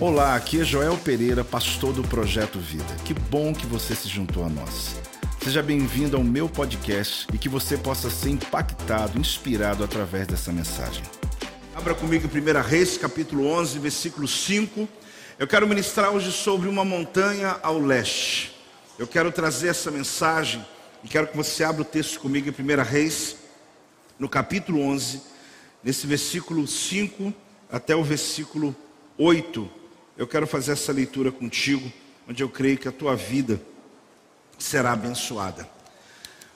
[0.00, 2.96] Olá, aqui é Joel Pereira, pastor do Projeto Vida.
[3.04, 4.96] Que bom que você se juntou a nós.
[5.42, 11.04] Seja bem-vindo ao meu podcast e que você possa ser impactado, inspirado através dessa mensagem.
[11.74, 14.88] Abra comigo em 1 Reis, capítulo 11, versículo 5.
[15.38, 18.56] Eu quero ministrar hoje sobre uma montanha ao leste.
[18.98, 20.64] Eu quero trazer essa mensagem
[21.04, 23.36] e quero que você abra o texto comigo em 1 Reis,
[24.18, 25.22] no capítulo 11,
[25.82, 27.32] nesse versículo 5
[27.70, 28.74] até o versículo
[29.16, 29.81] 8.
[30.22, 31.92] Eu quero fazer essa leitura contigo,
[32.28, 33.60] onde eu creio que a tua vida
[34.56, 35.68] será abençoada.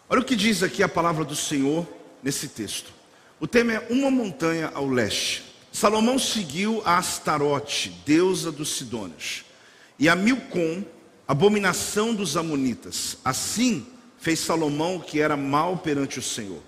[0.09, 1.85] Olha o que diz aqui a palavra do Senhor
[2.23, 2.93] nesse texto.
[3.41, 5.43] O tema é uma montanha ao leste.
[5.73, 9.45] Salomão seguiu a Astarote, deusa dos Sidônios,
[9.99, 10.85] e a Milcom,
[11.27, 13.19] abominação dos Amonitas.
[13.25, 13.85] Assim
[14.17, 16.63] fez Salomão o que era mal perante o Senhor.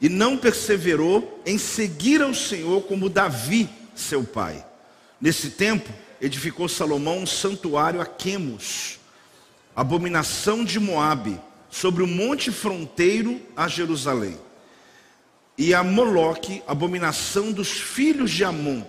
[0.00, 4.64] E não perseverou em seguir ao Senhor como Davi, seu pai.
[5.20, 8.98] Nesse tempo, edificou Salomão um santuário a Quemos,
[9.74, 14.38] abominação de Moabe, sobre o monte fronteiro a Jerusalém.
[15.56, 18.82] E a Moloque, abominação dos filhos de Amon.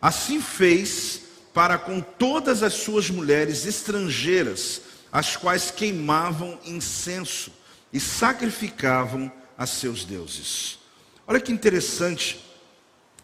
[0.00, 7.52] Assim fez para com todas as suas mulheres estrangeiras, as quais queimavam incenso
[7.92, 10.78] e sacrificavam a seus deuses.
[11.26, 12.42] Olha que interessante,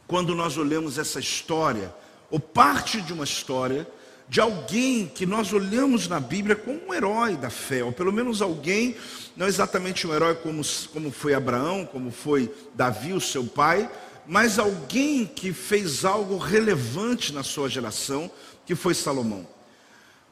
[0.07, 1.95] quando nós olhamos essa história,
[2.31, 3.87] ou parte de uma história,
[4.29, 8.43] de alguém que nós olhamos na Bíblia como um herói da fé, ou pelo menos
[8.43, 8.95] alguém,
[9.37, 10.63] não exatamente um herói como,
[10.93, 13.91] como foi Abraão, como foi Davi, o seu pai,
[14.27, 18.31] mas alguém que fez algo relevante na sua geração,
[18.67, 19.47] que foi Salomão.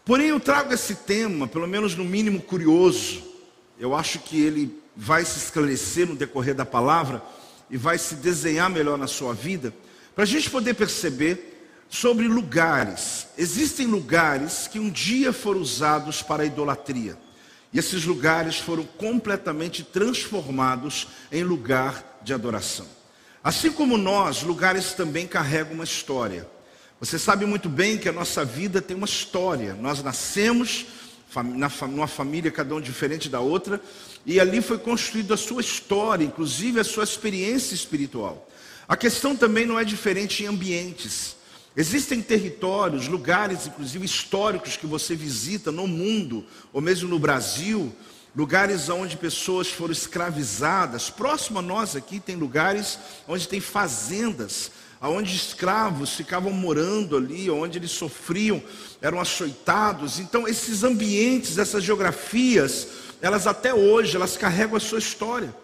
[0.05, 3.23] Porém, eu trago esse tema, pelo menos no mínimo curioso,
[3.81, 7.23] eu acho que ele vai se esclarecer no decorrer da palavra
[7.71, 9.73] e vai se desenhar melhor na sua vida,
[10.15, 11.56] para a gente poder perceber
[11.89, 13.29] sobre lugares.
[13.37, 17.17] Existem lugares que um dia foram usados para a idolatria.
[17.73, 22.87] E esses lugares foram completamente transformados em lugar de adoração.
[23.43, 26.49] Assim como nós, lugares também carregam uma história.
[26.99, 29.75] Você sabe muito bem que a nossa vida tem uma história.
[29.75, 30.87] Nós nascemos
[31.89, 33.81] numa família, cada um diferente da outra,
[34.25, 38.49] e ali foi construída a sua história, inclusive a sua experiência espiritual.
[38.89, 41.36] A questão também não é diferente em ambientes.
[41.77, 46.43] Existem territórios, lugares, inclusive históricos, que você visita no mundo,
[46.73, 47.95] ou mesmo no Brasil,
[48.35, 51.11] lugares onde pessoas foram escravizadas.
[51.11, 52.99] Próximo a nós aqui tem lugares
[53.29, 54.71] onde tem fazendas,
[55.03, 58.63] onde escravos ficavam morando ali, onde eles sofriam,
[59.03, 60.19] eram açoitados.
[60.19, 62.89] Então, esses ambientes, essas geografias,
[63.21, 65.55] elas até hoje, elas carregam a sua história.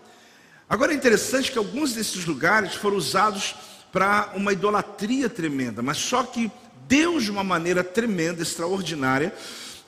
[0.69, 3.55] Agora é interessante que alguns desses lugares foram usados
[3.93, 6.51] para uma idolatria tremenda, mas só que
[6.89, 9.35] Deus, de uma maneira tremenda, extraordinária,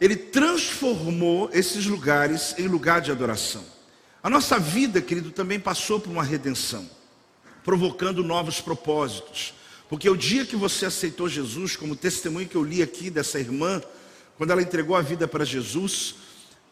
[0.00, 3.64] Ele transformou esses lugares em lugar de adoração.
[4.22, 6.88] A nossa vida, querido, também passou por uma redenção,
[7.64, 9.54] provocando novos propósitos.
[9.88, 13.82] Porque o dia que você aceitou Jesus, como testemunho que eu li aqui dessa irmã,
[14.36, 16.16] quando ela entregou a vida para Jesus,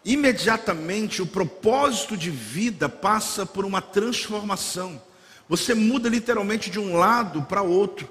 [0.04, 5.00] imediatamente o propósito de vida passa por uma transformação.
[5.52, 8.08] Você muda literalmente de um lado para outro.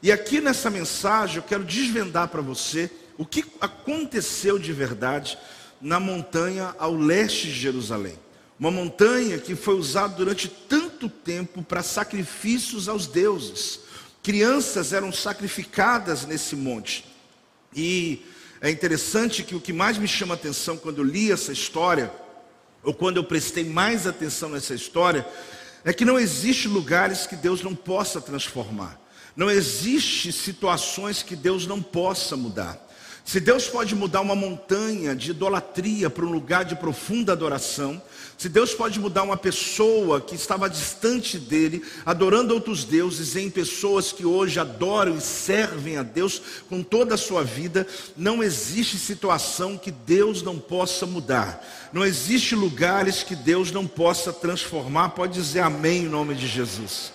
[0.00, 2.88] E aqui nessa mensagem eu quero desvendar para você
[3.18, 5.36] o que aconteceu de verdade
[5.80, 8.16] na montanha ao leste de Jerusalém.
[8.60, 13.80] Uma montanha que foi usada durante tanto tempo para sacrifícios aos deuses.
[14.22, 17.04] Crianças eram sacrificadas nesse monte.
[17.74, 18.24] E
[18.60, 22.12] é interessante que o que mais me chama atenção quando eu li essa história,
[22.84, 25.26] ou quando eu prestei mais atenção nessa história,
[25.84, 28.98] é que não existe lugares que Deus não possa transformar.
[29.36, 32.80] Não existe situações que Deus não possa mudar.
[33.24, 38.00] Se Deus pode mudar uma montanha de idolatria para um lugar de profunda adoração,
[38.36, 44.12] se Deus pode mudar uma pessoa que estava distante dele, adorando outros deuses, em pessoas
[44.12, 49.78] que hoje adoram e servem a Deus com toda a sua vida, não existe situação
[49.78, 51.64] que Deus não possa mudar.
[51.94, 55.10] Não existe lugares que Deus não possa transformar.
[55.10, 57.10] Pode dizer amém em nome de Jesus.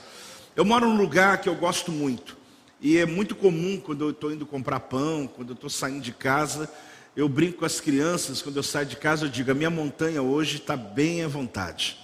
[0.56, 2.39] Eu moro num lugar que eu gosto muito.
[2.82, 6.14] E é muito comum quando eu estou indo comprar pão, quando eu estou saindo de
[6.14, 6.70] casa,
[7.16, 10.22] eu brinco com as crianças, quando eu saio de casa, eu digo: a minha montanha
[10.22, 11.98] hoje está bem à vontade.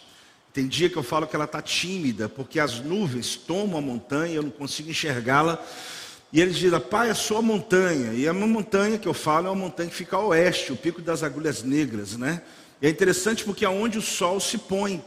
[0.51, 4.35] Tem dia que eu falo que ela está tímida, porque as nuvens tomam a montanha,
[4.35, 5.63] eu não consigo enxergá-la.
[6.31, 8.13] E eles dizem, pai, é sua montanha.
[8.13, 10.75] E a minha montanha que eu falo é uma montanha que fica a oeste, o
[10.75, 12.41] pico das agulhas negras, né?
[12.81, 15.03] E é interessante porque é onde o sol se põe.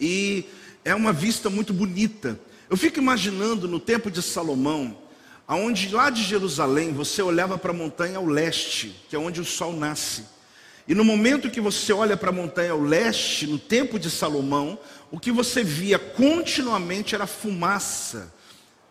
[0.00, 0.44] E
[0.84, 2.38] é uma vista muito bonita.
[2.72, 4.96] Eu fico imaginando no tempo de Salomão,
[5.46, 9.44] aonde lá de Jerusalém você olhava para a montanha ao leste, que é onde o
[9.44, 10.24] sol nasce.
[10.88, 14.78] E no momento que você olha para a montanha ao leste, no tempo de Salomão,
[15.10, 18.32] o que você via continuamente era fumaça,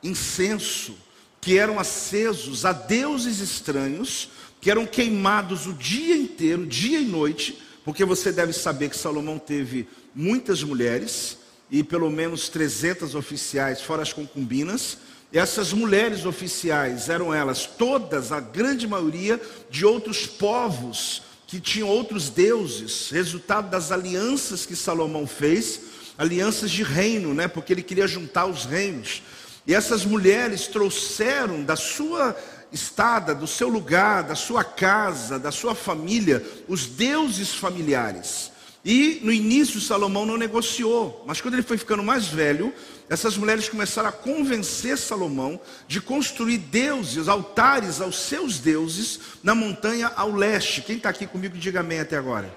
[0.04, 0.96] incenso,
[1.42, 4.30] que eram acesos a deuses estranhos,
[4.62, 9.40] que eram queimados o dia inteiro, dia e noite, porque você deve saber que Salomão
[9.40, 11.41] teve muitas mulheres
[11.72, 14.98] e pelo menos 300 oficiais, fora as concubinas.
[15.32, 19.40] Essas mulheres oficiais eram elas todas, a grande maioria,
[19.70, 25.82] de outros povos que tinham outros deuses, resultado das alianças que Salomão fez,
[26.18, 27.48] alianças de reino, né?
[27.48, 29.24] Porque ele queria juntar os reinos.
[29.66, 32.36] E essas mulheres trouxeram da sua
[32.72, 38.52] estada, do seu lugar, da sua casa, da sua família, os deuses familiares.
[38.84, 42.74] E no início Salomão não negociou, mas quando ele foi ficando mais velho,
[43.08, 50.12] essas mulheres começaram a convencer Salomão de construir deuses, altares aos seus deuses na montanha
[50.16, 50.82] ao leste.
[50.82, 52.52] Quem está aqui comigo, diga amém até agora.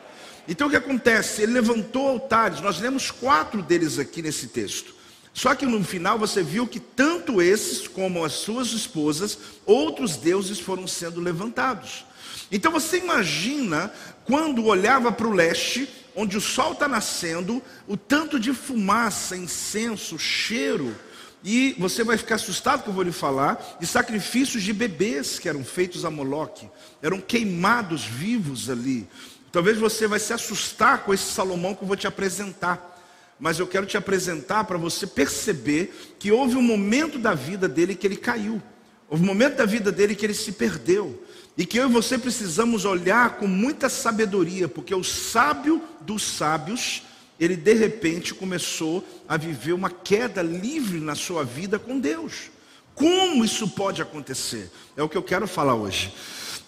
[0.49, 1.43] Então o que acontece?
[1.43, 4.95] Ele levantou altares, nós lemos quatro deles aqui nesse texto.
[5.35, 9.37] Só que no final você viu que tanto esses como as suas esposas,
[9.67, 12.07] outros deuses foram sendo levantados.
[12.53, 13.93] Então você imagina
[14.25, 20.19] quando olhava para o leste, onde o sol está nascendo, o tanto de fumaça, incenso,
[20.19, 20.95] cheiro,
[21.43, 25.49] e você vai ficar assustado que eu vou lhe falar de sacrifícios de bebês que
[25.49, 26.71] eram feitos a Moloque,
[27.03, 29.07] eram queimados vivos ali.
[29.53, 32.93] Talvez você vai se assustar com esse Salomão que eu vou te apresentar
[33.39, 37.95] mas eu quero te apresentar para você perceber que houve um momento da vida dele
[37.95, 38.63] que ele caiu.
[39.09, 41.24] Houve um momento da vida dele que ele se perdeu.
[41.57, 47.03] E que eu e você precisamos olhar com muita sabedoria, porque o sábio dos sábios,
[47.39, 52.51] ele de repente começou a viver uma queda livre na sua vida com Deus.
[52.95, 54.71] Como isso pode acontecer?
[54.97, 56.13] É o que eu quero falar hoje.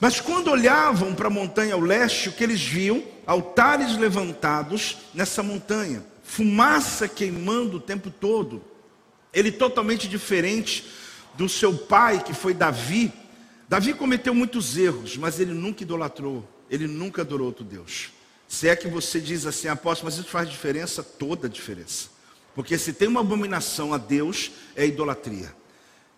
[0.00, 3.02] Mas quando olhavam para a montanha ao leste, o que eles viam?
[3.26, 8.62] Altares levantados nessa montanha fumaça queimando o tempo todo.
[9.32, 10.84] Ele totalmente diferente
[11.34, 13.12] do seu pai, que foi Davi.
[13.68, 18.10] Davi cometeu muitos erros, mas ele nunca idolatrou, ele nunca adorou outro Deus.
[18.46, 22.08] Se é que você diz assim, apóstolo, mas isso faz diferença, toda a diferença.
[22.54, 25.52] Porque se tem uma abominação a Deus, é idolatria.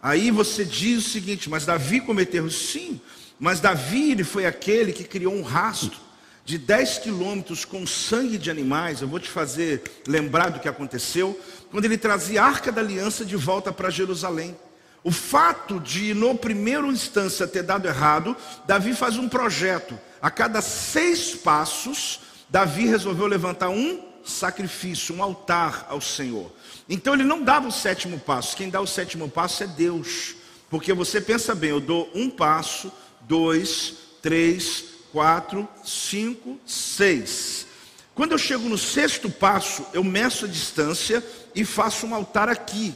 [0.00, 2.70] Aí você diz o seguinte, mas Davi cometeu erros?
[2.70, 3.00] Sim,
[3.40, 5.98] mas Davi ele foi aquele que criou um rastro
[6.44, 11.38] de 10 quilômetros com sangue de animais, eu vou te fazer lembrar do que aconteceu,
[11.70, 14.56] quando ele trazia a arca da aliança de volta para Jerusalém.
[15.08, 19.98] O fato de, no primeiro instância, ter dado errado, Davi faz um projeto.
[20.20, 22.20] A cada seis passos,
[22.50, 26.52] Davi resolveu levantar um sacrifício, um altar ao Senhor.
[26.86, 30.34] Então ele não dava o sétimo passo, quem dá o sétimo passo é Deus.
[30.68, 37.66] Porque você pensa bem, eu dou um passo, dois, três, quatro, cinco, seis.
[38.14, 41.24] Quando eu chego no sexto passo, eu meço a distância
[41.54, 42.94] e faço um altar aqui.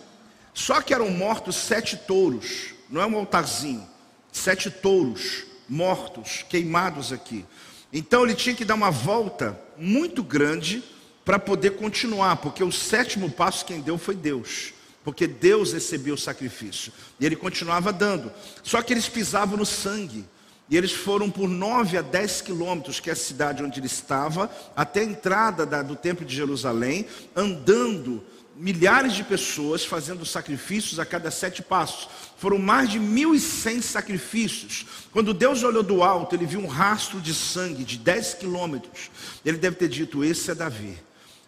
[0.55, 3.87] Só que eram mortos sete touros, não é um altarzinho,
[4.31, 7.45] sete touros mortos, queimados aqui.
[7.93, 10.83] Então ele tinha que dar uma volta muito grande
[11.25, 16.19] para poder continuar, porque o sétimo passo quem deu foi Deus, porque Deus recebeu o
[16.19, 18.31] sacrifício e ele continuava dando.
[18.63, 20.25] Só que eles pisavam no sangue.
[20.71, 24.51] E eles foram por 9 a 10 quilômetros, que é a cidade onde ele estava,
[24.75, 27.07] até a entrada da, do templo de Jerusalém,
[27.37, 28.25] andando
[28.57, 32.09] milhares de pessoas fazendo sacrifícios a cada sete passos.
[32.37, 34.87] Foram mais de 1.100 sacrifícios.
[35.13, 39.11] Quando Deus olhou do alto, ele viu um rastro de sangue de 10 quilômetros.
[39.45, 40.99] Ele deve ter dito: Esse é Davi,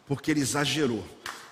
[0.07, 1.05] porque ele exagerou.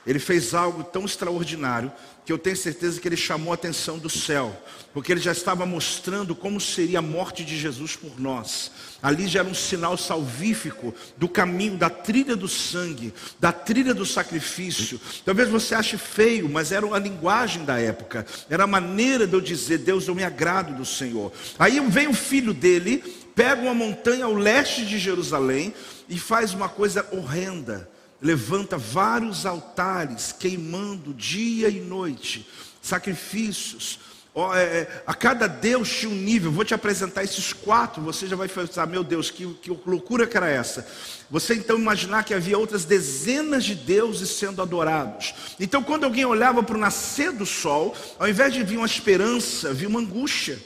[0.06, 1.92] Ele fez algo tão extraordinário
[2.24, 4.56] que eu tenho certeza que ele chamou a atenção do céu,
[4.94, 8.70] porque ele já estava mostrando como seria a morte de Jesus por nós.
[9.02, 14.06] Ali já era um sinal salvífico do caminho, da trilha do sangue, da trilha do
[14.06, 15.00] sacrifício.
[15.24, 19.40] Talvez você ache feio, mas era a linguagem da época, era a maneira de eu
[19.40, 21.32] dizer: Deus, eu me agrado do Senhor.
[21.58, 23.02] Aí vem o filho dele,
[23.34, 25.74] pega uma montanha ao leste de Jerusalém
[26.08, 27.90] e faz uma coisa horrenda
[28.22, 32.48] levanta vários altares, queimando dia e noite,
[32.80, 33.98] sacrifícios.
[34.34, 36.50] Oh, é, a cada Deus tinha um nível.
[36.50, 38.02] Vou te apresentar esses quatro.
[38.02, 40.86] Você já vai pensar, meu Deus, que, que loucura que era essa?
[41.30, 45.34] Você então imaginar que havia outras dezenas de deuses sendo adorados.
[45.60, 49.74] Então, quando alguém olhava para o nascer do sol, ao invés de vir uma esperança,
[49.74, 50.58] via uma angústia.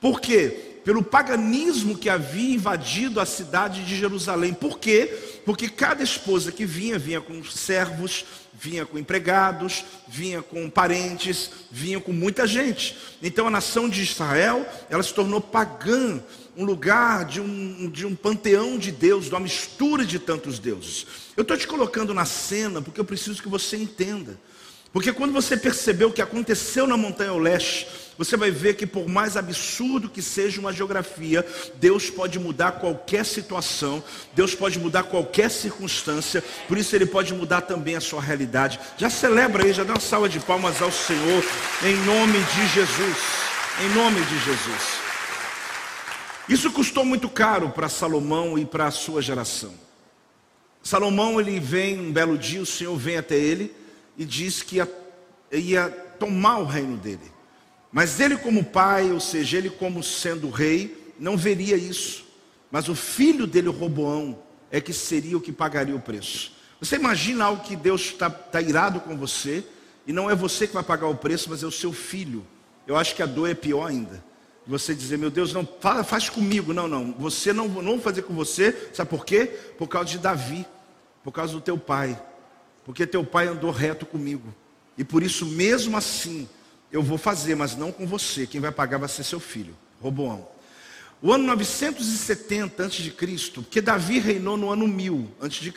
[0.00, 0.73] Por quê?
[0.84, 4.52] Pelo paganismo que havia invadido a cidade de Jerusalém.
[4.52, 5.40] Por quê?
[5.44, 11.98] Porque cada esposa que vinha, vinha com servos, vinha com empregados, vinha com parentes, vinha
[11.98, 12.96] com muita gente.
[13.22, 16.22] Então a nação de Israel, ela se tornou pagã,
[16.56, 21.06] um lugar de um, de um panteão de deuses, de uma mistura de tantos deuses.
[21.36, 24.38] Eu estou te colocando na cena porque eu preciso que você entenda.
[24.94, 29.08] Porque quando você perceber o que aconteceu na Montanha Leste, você vai ver que por
[29.08, 31.44] mais absurdo que seja uma geografia,
[31.80, 37.62] Deus pode mudar qualquer situação, Deus pode mudar qualquer circunstância, por isso Ele pode mudar
[37.62, 38.78] também a sua realidade.
[38.96, 41.44] Já celebra aí, já dá uma salva de palmas ao Senhor,
[41.82, 43.16] em nome de Jesus.
[43.84, 44.98] Em nome de Jesus.
[46.48, 49.74] Isso custou muito caro para Salomão e para a sua geração.
[50.84, 53.82] Salomão, ele vem um belo dia, o Senhor vem até ele
[54.16, 54.90] e diz que ia,
[55.52, 57.32] ia tomar o reino dele.
[57.92, 62.24] Mas ele, como pai, ou seja, ele, como sendo rei, não veria isso.
[62.70, 64.38] Mas o filho dele, Roboão,
[64.70, 66.52] é que seria o que pagaria o preço.
[66.80, 69.64] Você imagina algo que Deus está tá irado com você,
[70.06, 72.44] e não é você que vai pagar o preço, mas é o seu filho.
[72.86, 74.22] Eu acho que a dor é pior ainda.
[74.66, 76.72] Você dizer, meu Deus, não fala, faz comigo.
[76.72, 77.12] Não, não.
[77.18, 78.90] Você não, não vou fazer com você.
[78.92, 79.46] Sabe por quê?
[79.78, 80.66] Por causa de Davi,
[81.22, 82.18] por causa do teu pai
[82.84, 84.54] porque teu pai andou reto comigo.
[84.96, 86.48] E por isso, mesmo assim,
[86.92, 88.46] eu vou fazer, mas não com você.
[88.46, 90.46] Quem vai pagar vai ser seu filho, Roboão.
[91.20, 93.14] O ano 970 a.C.,
[93.54, 95.72] porque Davi reinou no ano 1000 a.C.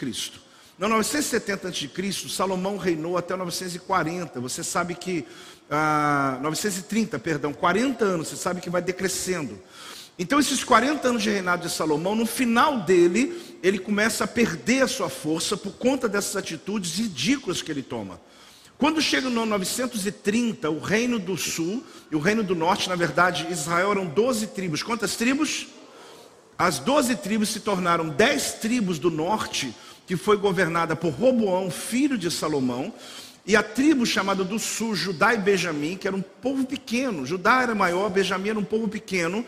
[0.78, 4.40] No 970 a.C., Salomão reinou até 940.
[4.40, 5.26] Você sabe que.
[5.70, 9.60] Ah, 930, perdão, 40 anos, você sabe que vai decrescendo.
[10.20, 14.84] Então, esses 40 anos de reinado de Salomão, no final dele, ele começa a perder
[14.84, 18.20] a sua força por conta dessas atitudes ridículas que ele toma.
[18.80, 23.48] Quando chega no 930, o reino do sul e o reino do norte, na verdade,
[23.52, 24.82] Israel eram 12 tribos.
[24.82, 25.68] Quantas tribos?
[26.58, 29.74] As 12 tribos se tornaram 10 tribos do norte,
[30.08, 32.92] que foi governada por Roboão, filho de Salomão,
[33.46, 37.26] e a tribo chamada do sul, Judá e Benjamim, que era um povo pequeno.
[37.26, 39.46] Judá era maior, Benjamim era um povo pequeno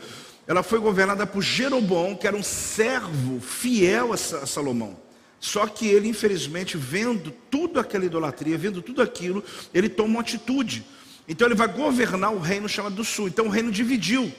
[0.49, 4.97] ela foi governada por Jeroboão, que era um servo fiel a Salomão.
[5.39, 10.83] Só que ele, infelizmente, vendo tudo aquela idolatria, vendo tudo aquilo, ele toma uma atitude.
[11.27, 13.27] Então ele vai governar o reino chamado do sul.
[13.27, 14.33] Então o reino dividiu.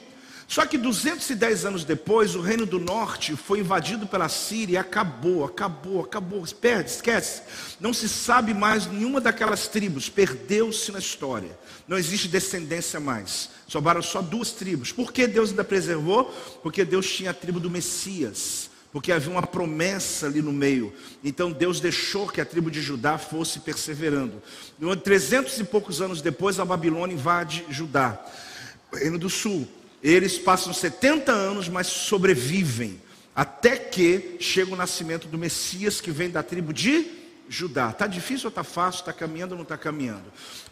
[0.51, 5.45] Só que 210 anos depois, o reino do norte foi invadido pela Síria e acabou,
[5.45, 6.43] acabou, acabou.
[6.59, 7.41] Perde, esquece.
[7.79, 11.57] Não se sabe mais nenhuma daquelas tribos, perdeu-se na história.
[11.87, 13.49] Não existe descendência mais.
[13.65, 14.91] Sobraram só duas tribos.
[14.91, 16.25] Por que Deus ainda preservou?
[16.61, 18.69] Porque Deus tinha a tribo do Messias.
[18.91, 20.93] Porque havia uma promessa ali no meio.
[21.23, 24.43] Então Deus deixou que a tribo de Judá fosse perseverando.
[25.01, 28.21] Trezentos e poucos anos depois, a Babilônia invade Judá,
[28.91, 29.65] reino do sul.
[30.03, 32.99] Eles passam 70 anos, mas sobrevivem.
[33.35, 37.05] Até que chega o nascimento do Messias, que vem da tribo de
[37.47, 37.89] Judá.
[37.89, 39.01] Está difícil ou está fácil?
[39.01, 40.23] Está caminhando ou não está caminhando?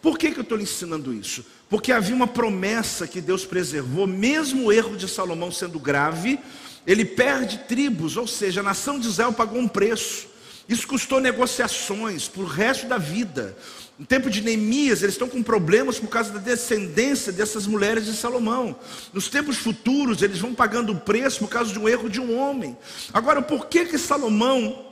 [0.02, 1.46] Por que, que eu estou ensinando isso?
[1.70, 6.40] Porque havia uma promessa que Deus preservou, mesmo o erro de Salomão sendo grave,
[6.88, 10.28] ele perde tribos, ou seja, a nação de Israel pagou um preço.
[10.70, 13.58] Isso custou negociações para o resto da vida.
[13.98, 18.14] No tempo de Neemias, eles estão com problemas por causa da descendência dessas mulheres de
[18.14, 18.80] Salomão.
[19.12, 22.40] Nos tempos futuros, eles vão pagando o preço por causa de um erro de um
[22.40, 22.78] homem.
[23.12, 24.86] Agora, por que que Salomão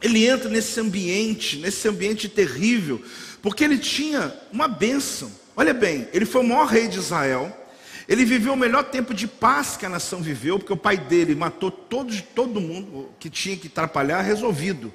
[0.00, 3.02] ele entra nesse ambiente, nesse ambiente terrível?
[3.42, 5.30] Porque ele tinha uma bênção.
[5.54, 7.54] Olha bem, ele foi o maior rei de Israel.
[8.08, 11.34] Ele viveu o melhor tempo de paz que a nação viveu, porque o pai dele
[11.34, 14.90] matou todo, todo mundo que tinha que atrapalhar, resolvido.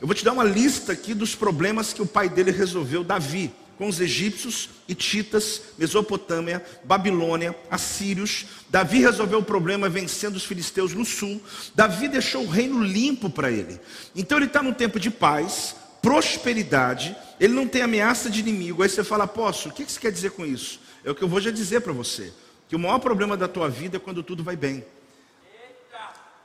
[0.00, 3.52] Eu vou te dar uma lista aqui dos problemas que o pai dele resolveu, Davi,
[3.78, 8.46] com os egípcios, hititas, Mesopotâmia, Babilônia, assírios.
[8.68, 11.40] Davi resolveu o problema vencendo os filisteus no sul.
[11.72, 13.78] Davi deixou o reino limpo para ele.
[14.14, 18.82] Então ele está num tempo de paz, prosperidade, ele não tem ameaça de inimigo.
[18.82, 20.80] Aí você fala, apóstolo, o que você quer dizer com isso?
[21.04, 22.32] É o que eu vou já dizer para você:
[22.68, 24.84] que o maior problema da tua vida é quando tudo vai bem.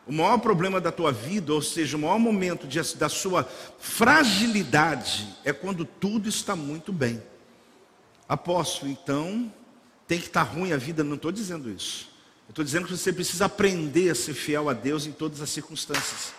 [0.06, 3.48] O maior problema da tua vida, ou seja, o maior momento de, da sua
[3.80, 7.22] fragilidade, é quando tudo está muito bem.
[8.28, 9.52] Apóstolo, então,
[10.08, 12.10] tem que estar ruim a vida, não estou dizendo isso.
[12.50, 16.34] Estou dizendo que você precisa aprender a ser fiel a Deus em todas as circunstâncias.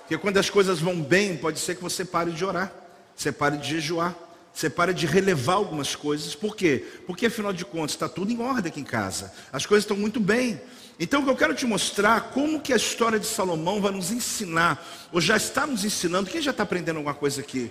[0.00, 2.72] Porque quando as coisas vão bem, pode ser que você pare de orar,
[3.16, 4.14] você pare de jejuar,
[4.54, 6.34] você para de relevar algumas coisas.
[6.34, 6.84] Por quê?
[7.06, 9.32] Porque afinal de contas está tudo em ordem aqui em casa.
[9.52, 10.60] As coisas estão muito bem.
[10.98, 14.12] Então o que eu quero te mostrar, como que a história de Salomão vai nos
[14.12, 17.68] ensinar, ou já está nos ensinando, quem já está aprendendo alguma coisa aqui?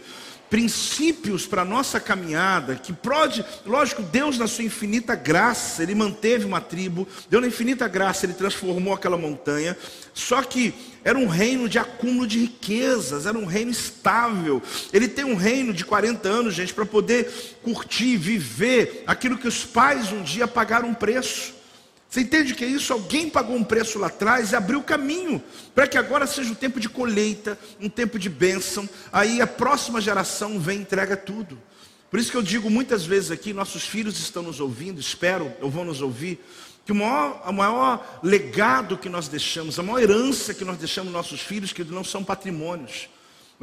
[0.49, 6.45] Princípios para a nossa caminhada, que pode, lógico, Deus na sua infinita graça, Ele manteve
[6.45, 9.75] uma tribo, Deus na infinita graça, Ele transformou aquela montanha,
[10.13, 10.73] só que
[11.03, 14.61] era um reino de acúmulo de riquezas, era um reino estável.
[14.91, 17.31] Ele tem um reino de 40 anos, gente, para poder
[17.63, 21.53] curtir, viver aquilo que os pais um dia pagaram um preço.
[22.09, 22.93] Você entende que é isso?
[22.93, 25.41] Alguém pagou um preço lá atrás e abriu o caminho
[25.73, 28.87] para que agora seja um tempo de colheita, um tempo de bênção.
[29.11, 31.57] Aí a próxima geração vem e entrega tudo.
[32.11, 35.71] Por isso que eu digo muitas vezes aqui, nossos filhos estão nos ouvindo, espero, ou
[35.71, 36.39] vão nos ouvir,
[36.85, 41.11] que o maior, o maior legado que nós deixamos, a maior herança que nós deixamos
[41.11, 43.09] nossos filhos, que não são patrimônios,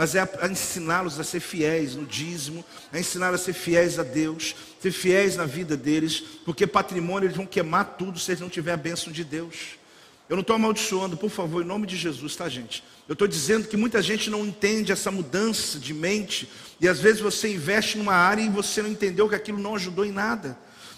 [0.01, 4.03] mas é a, ensiná-los a ser fiéis no dízimo, a ensinar a ser fiéis a
[4.03, 8.49] Deus, ser fiéis na vida deles, porque patrimônio eles vão queimar tudo se eles não
[8.49, 9.79] tiverem a bênção de Deus.
[10.27, 12.83] Eu não estou amaldiçoando, por favor, em nome de Jesus, tá, gente?
[13.07, 17.21] Eu estou dizendo que muita gente não entende essa mudança de mente, e às vezes
[17.21, 20.57] você investe numa área e você não entendeu que aquilo não ajudou em nada.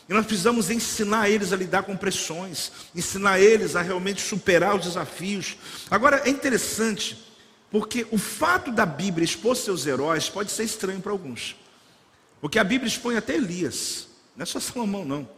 [0.09, 4.85] E nós precisamos ensinar eles a lidar com pressões, ensinar eles a realmente superar os
[4.85, 5.56] desafios.
[5.90, 7.31] Agora é interessante
[7.72, 11.56] porque o fato da Bíblia expor seus heróis pode ser estranho para alguns.
[12.38, 15.28] Porque a Bíblia expõe até Elias, não é só Salomão, não.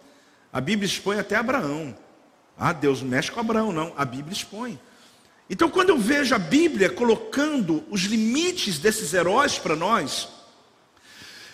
[0.52, 1.96] A Bíblia expõe até Abraão.
[2.58, 3.92] Ah, Deus mexe com Abraão, não.
[3.96, 4.78] A Bíblia expõe.
[5.48, 10.28] Então, quando eu vejo a Bíblia colocando os limites desses heróis para nós,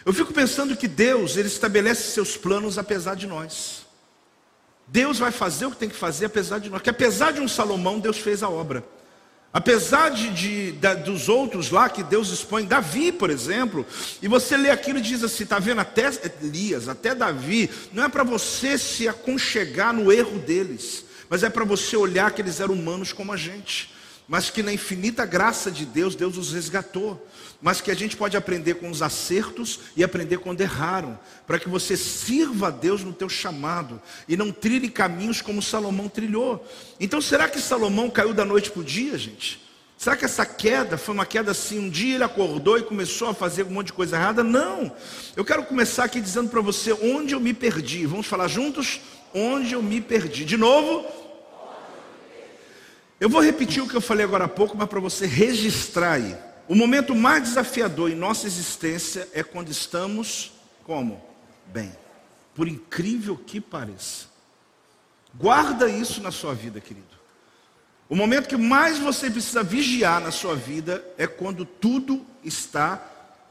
[0.04, 3.87] eu fico pensando que Deus, Ele estabelece seus planos apesar de nós.
[4.87, 6.80] Deus vai fazer o que tem que fazer apesar de nós.
[6.80, 8.84] Que apesar de um Salomão, Deus fez a obra.
[9.52, 10.73] Apesar de, de,
[11.04, 13.85] dos outros lá que Deus expõe, Davi, por exemplo,
[14.23, 15.80] e você lê aquilo e diz assim: está vendo?
[15.80, 21.50] Até Elias, até Davi, não é para você se aconchegar no erro deles, mas é
[21.50, 23.90] para você olhar que eles eram humanos como a gente
[24.30, 27.26] mas que na infinita graça de Deus, Deus os resgatou.
[27.60, 31.18] Mas que a gente pode aprender com os acertos e aprender quando erraram,
[31.49, 36.08] para que você sirva a Deus no teu chamado e não trilhe caminhos como Salomão
[36.08, 36.64] trilhou.
[37.00, 39.60] Então, será que Salomão caiu da noite para o dia, gente?
[39.99, 41.80] Será que essa queda foi uma queda assim?
[41.80, 44.44] Um dia ele acordou e começou a fazer um monte de coisa errada?
[44.44, 44.92] Não.
[45.34, 48.06] Eu quero começar aqui dizendo para você onde eu me perdi.
[48.06, 49.00] Vamos falar juntos?
[49.34, 50.44] Onde eu me perdi.
[50.44, 51.04] De novo,
[53.21, 56.35] eu vou repetir o que eu falei agora há pouco, mas para você registrar aí.
[56.67, 60.52] O momento mais desafiador em nossa existência é quando estamos
[60.85, 61.23] como?
[61.67, 61.93] Bem.
[62.54, 64.26] Por incrível que pareça.
[65.35, 67.06] Guarda isso na sua vida, querido.
[68.09, 72.97] O momento que mais você precisa vigiar na sua vida é quando tudo está,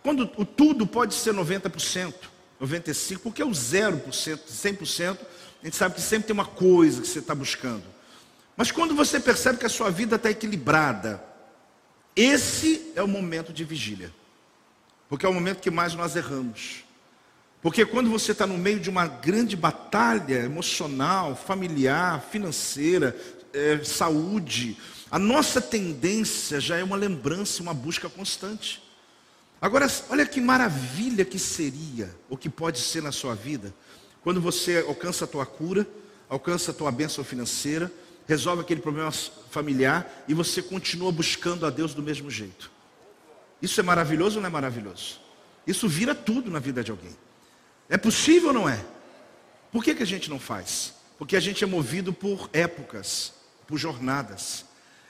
[0.03, 2.13] quando o tudo pode ser 90%,
[2.61, 4.01] 95%, porque o 0%,
[4.49, 5.17] 100%,
[5.61, 7.98] a gente sabe que sempre tem uma coisa que você está buscando.
[8.59, 11.23] Mas quando você percebe que a sua vida está equilibrada,
[12.13, 14.13] esse é o momento de vigília.
[15.07, 16.83] Porque é o momento que mais nós erramos.
[17.61, 23.15] Porque quando você está no meio de uma grande batalha emocional, familiar, financeira,
[23.53, 24.77] é, saúde,
[25.09, 28.83] a nossa tendência já é uma lembrança, uma busca constante.
[29.61, 33.73] Agora, olha que maravilha que seria, o que pode ser na sua vida,
[34.21, 35.87] quando você alcança a tua cura,
[36.27, 37.89] alcança a tua bênção financeira,
[38.29, 39.11] resolve aquele problema
[39.49, 42.69] familiar e você continua buscando a Deus do mesmo jeito.
[43.59, 45.19] Isso é maravilhoso ou não é maravilhoso?
[45.65, 47.17] Isso vira tudo na vida de alguém.
[47.89, 48.85] É possível ou não é?
[49.71, 50.93] Por que, que a gente não faz?
[51.17, 53.33] Porque a gente é movido por épocas,
[53.65, 54.63] por jornadas.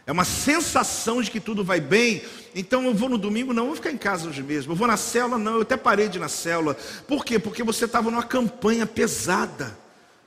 [0.08, 2.24] É uma sensação de que tudo vai bem.
[2.56, 4.72] Então eu vou no domingo, não, eu vou ficar em casa hoje mesmo.
[4.72, 6.74] Eu vou na célula, não, eu até parei de ir na célula.
[7.06, 7.38] Por quê?
[7.38, 9.78] Porque você estava numa campanha pesada.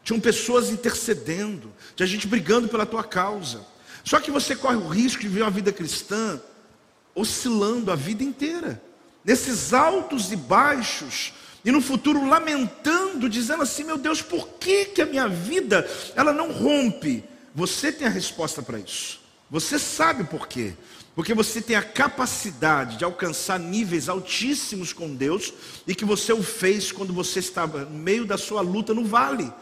[0.05, 3.65] Tinham pessoas intercedendo, tinha gente brigando pela tua causa.
[4.05, 6.41] Só que você corre o risco de viver uma vida cristã
[7.15, 8.83] oscilando a vida inteira,
[9.25, 11.33] nesses altos e baixos,
[11.65, 16.33] e no futuro lamentando, dizendo assim: meu Deus, por que, que a minha vida ela
[16.33, 17.25] não rompe?
[17.55, 19.21] Você tem a resposta para isso.
[19.51, 20.75] Você sabe por quê.
[21.15, 25.53] Porque você tem a capacidade de alcançar níveis altíssimos com Deus
[25.87, 29.53] e que você o fez quando você estava no meio da sua luta no vale.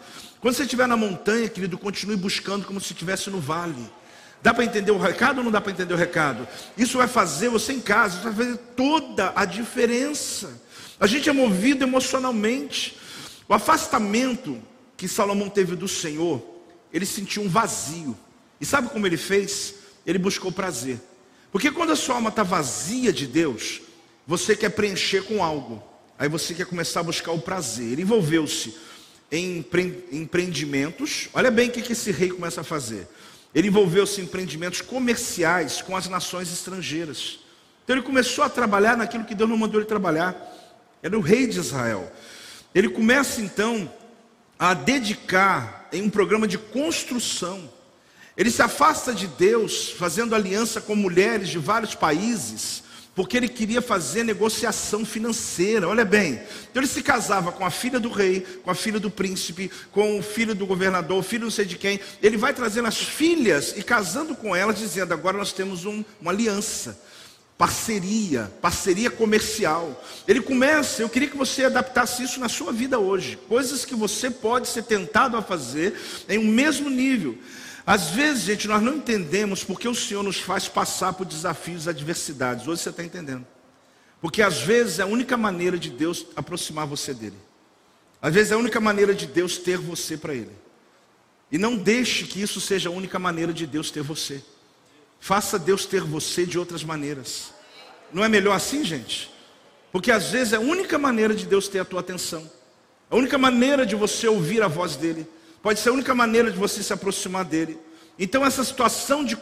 [0.41, 3.91] Quando você estiver na montanha, querido, continue buscando como se estivesse no vale.
[4.43, 6.49] Dá para entender o recado ou não dá para entender o recado?
[6.79, 10.59] Isso vai fazer você em casa, isso vai fazer toda a diferença.
[10.99, 12.97] A gente é movido emocionalmente.
[13.47, 14.59] O afastamento
[14.97, 16.43] que Salomão teve do Senhor,
[16.91, 18.17] ele sentiu um vazio.
[18.59, 19.75] E sabe como ele fez?
[20.07, 20.99] Ele buscou prazer.
[21.53, 23.83] Porque quando a sua alma está vazia de Deus,
[24.27, 25.83] você quer preencher com algo.
[26.19, 27.93] Aí você quer começar a buscar o prazer.
[27.93, 28.75] Ele envolveu-se
[29.31, 29.65] em
[30.13, 31.29] empreendimentos.
[31.33, 33.07] Olha bem o que esse rei começa a fazer.
[33.55, 37.41] Ele envolveu-se em empreendimentos comerciais com as nações estrangeiras.
[37.85, 40.37] Então ele começou a trabalhar naquilo que Deus não mandou ele trabalhar.
[41.03, 42.11] Era o rei de Israel.
[42.75, 43.93] Ele começa então
[44.59, 47.71] a dedicar em um programa de construção.
[48.37, 53.83] Ele se afasta de Deus, fazendo aliança com mulheres de vários países, porque ele queria
[53.83, 55.89] fazer negociação financeira.
[55.89, 59.11] Olha bem, então ele se casava com a filha do rei, com a filha do
[59.11, 62.01] príncipe, com o filho do governador, o filho não sei de quem.
[62.23, 66.31] Ele vai trazendo as filhas e casando com elas, dizendo: agora nós temos um, uma
[66.31, 66.99] aliança
[67.61, 70.03] parceria, parceria comercial.
[70.27, 73.39] Ele começa, eu queria que você adaptasse isso na sua vida hoje.
[73.51, 75.95] Coisas que você pode ser tentado a fazer
[76.27, 77.37] em um mesmo nível.
[77.87, 82.67] Às vezes, gente, nós não entendemos porque o Senhor nos faz passar por desafios, adversidades.
[82.67, 83.47] Hoje você está entendendo.
[84.21, 87.39] Porque às vezes é a única maneira de Deus aproximar você dele.
[88.21, 90.53] Às vezes é a única maneira de Deus ter você para ele.
[91.51, 94.43] E não deixe que isso seja a única maneira de Deus ter você.
[95.19, 97.53] Faça Deus ter você de outras maneiras.
[98.13, 99.31] Não é melhor assim, gente?
[99.91, 102.49] Porque às vezes é a única maneira de Deus ter a tua atenção.
[103.11, 105.27] A única maneira de você ouvir a voz dele.
[105.63, 107.79] Pode ser a única maneira de você se aproximar dele.
[108.19, 109.35] Então, essa situação de,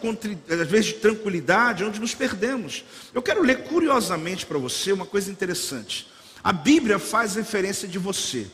[0.48, 2.84] às vezes, de tranquilidade, é onde nos perdemos.
[3.12, 6.08] Eu quero ler curiosamente para você uma coisa interessante.
[6.44, 8.46] A Bíblia faz referência de você.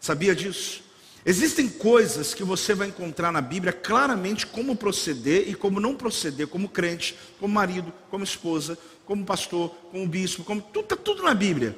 [0.00, 0.82] Sabia disso?
[1.24, 6.46] Existem coisas que você vai encontrar na Bíblia claramente como proceder e como não proceder,
[6.46, 11.34] como crente, como marido, como esposa, como pastor, como bispo, como tudo está tudo na
[11.34, 11.76] Bíblia.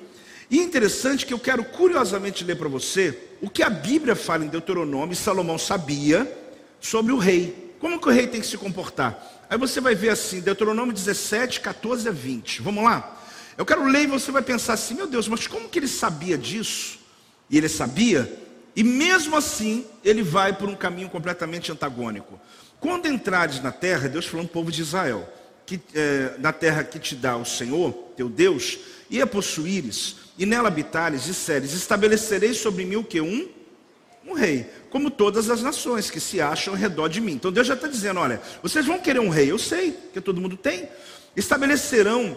[0.53, 4.49] E interessante que eu quero curiosamente ler para você o que a Bíblia fala em
[4.49, 6.31] Deuteronômio, Salomão sabia
[6.79, 7.75] sobre o rei.
[7.81, 9.47] Como que o rei tem que se comportar?
[9.49, 12.61] Aí você vai ver assim, Deuteronômio 17, 14 a 20.
[12.61, 13.19] Vamos lá?
[13.57, 16.37] Eu quero ler e você vai pensar assim, meu Deus, mas como que ele sabia
[16.37, 16.99] disso?
[17.49, 18.31] E ele sabia
[18.75, 22.41] e mesmo assim, ele vai por um caminho completamente antagônico.
[22.79, 25.27] Quando entrares na terra, Deus falou um povo de Israel,
[25.65, 28.79] que, é, na terra que te dá o Senhor, teu Deus,
[29.13, 33.21] e a possuíres, e nela habitares, disseres, estabelecerei sobre mim o que?
[33.21, 33.47] Um?
[34.27, 37.33] Um rei, como todas as nações que se acham ao redor de mim.
[37.33, 40.41] Então Deus já está dizendo: olha, vocês vão querer um rei, eu sei, que todo
[40.41, 40.89] mundo tem.
[41.37, 42.37] Estabelecerão,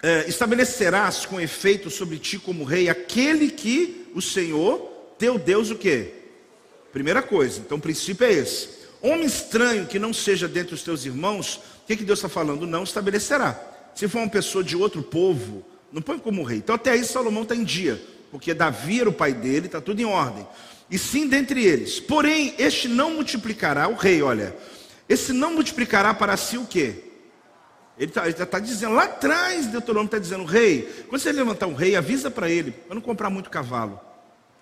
[0.00, 4.78] é, estabelecerás com efeito sobre ti como rei aquele que o Senhor
[5.18, 6.12] teu Deus o quê?
[6.92, 8.68] Primeira coisa, então o princípio é esse.
[9.02, 12.66] Homem estranho que não seja dentre os teus irmãos, o que, que Deus está falando?
[12.66, 13.58] Não estabelecerá.
[13.94, 15.64] Se for uma pessoa de outro povo,
[15.96, 16.58] não põe como rei.
[16.58, 19.98] Então até aí Salomão está em dia, porque Davi era o pai dele, está tudo
[19.98, 20.46] em ordem.
[20.90, 21.98] E sim dentre eles.
[21.98, 24.54] Porém, este não multiplicará, o rei, olha,
[25.08, 27.02] esse não multiplicará para si o quê?
[27.98, 31.96] Ele está tá dizendo, lá atrás, Deuteronômio está dizendo, rei, quando você levantar um rei,
[31.96, 33.98] avisa para ele, para não comprar muito cavalo.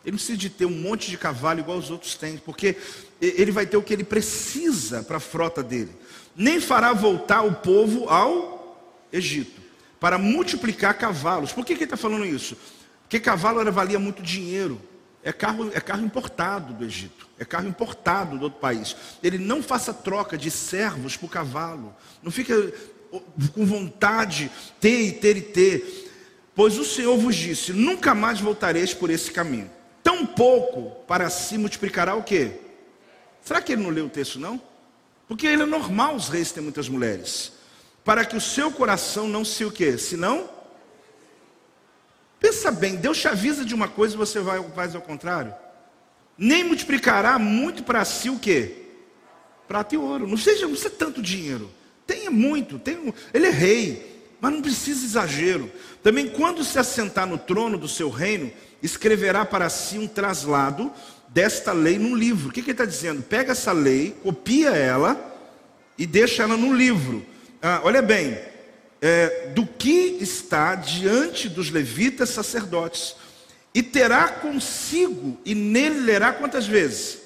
[0.05, 2.77] Ele precisa de ter um monte de cavalo igual os outros têm, porque
[3.21, 5.91] ele vai ter o que ele precisa para a frota dele.
[6.37, 8.79] Nem fará voltar o povo ao
[9.13, 9.64] Egito
[10.05, 11.51] para multiplicar cavalos.
[11.51, 12.59] Por que, que ele está falando isso?
[13.05, 14.79] Porque cavalo era, valia muito dinheiro.
[15.23, 18.95] É carro, é carro importado do Egito, é carro importado do outro país.
[19.23, 21.97] Ele não faça troca de servos por cavalo.
[22.23, 22.71] Não fica
[23.55, 26.13] com vontade ter e ter e ter.
[26.55, 29.71] Pois o Senhor vos disse: nunca mais voltareis por esse caminho
[30.03, 32.61] tão pouco para si multiplicará o quê?
[33.43, 34.61] Será que ele não leu o texto não?
[35.27, 37.54] Porque ele é normal os reis terem muitas mulheres.
[38.05, 39.97] Para que o seu coração não se o quê?
[39.97, 40.49] Senão
[42.45, 45.55] Pensa bem, Deus te avisa de uma coisa e você vai faz ao contrário.
[46.37, 48.83] Nem multiplicará muito para si o quê?
[49.67, 50.29] Prata e ouro.
[50.29, 51.71] Não seja, não seja tanto dinheiro.
[52.07, 55.73] Tenha muito, tenha, ele é rei, mas não precisa exagero.
[56.03, 60.93] Também quando se assentar no trono do seu reino, escreverá para si um traslado
[61.29, 62.51] desta lei num livro.
[62.51, 63.23] O que, que ele está dizendo?
[63.23, 65.19] Pega essa lei, copia ela
[65.97, 67.25] e deixa ela no livro.
[67.67, 68.39] Ah, olha bem,
[69.01, 73.17] é, do que está diante dos levitas sacerdotes,
[73.73, 77.23] e terá consigo, e nele lerá quantas vezes?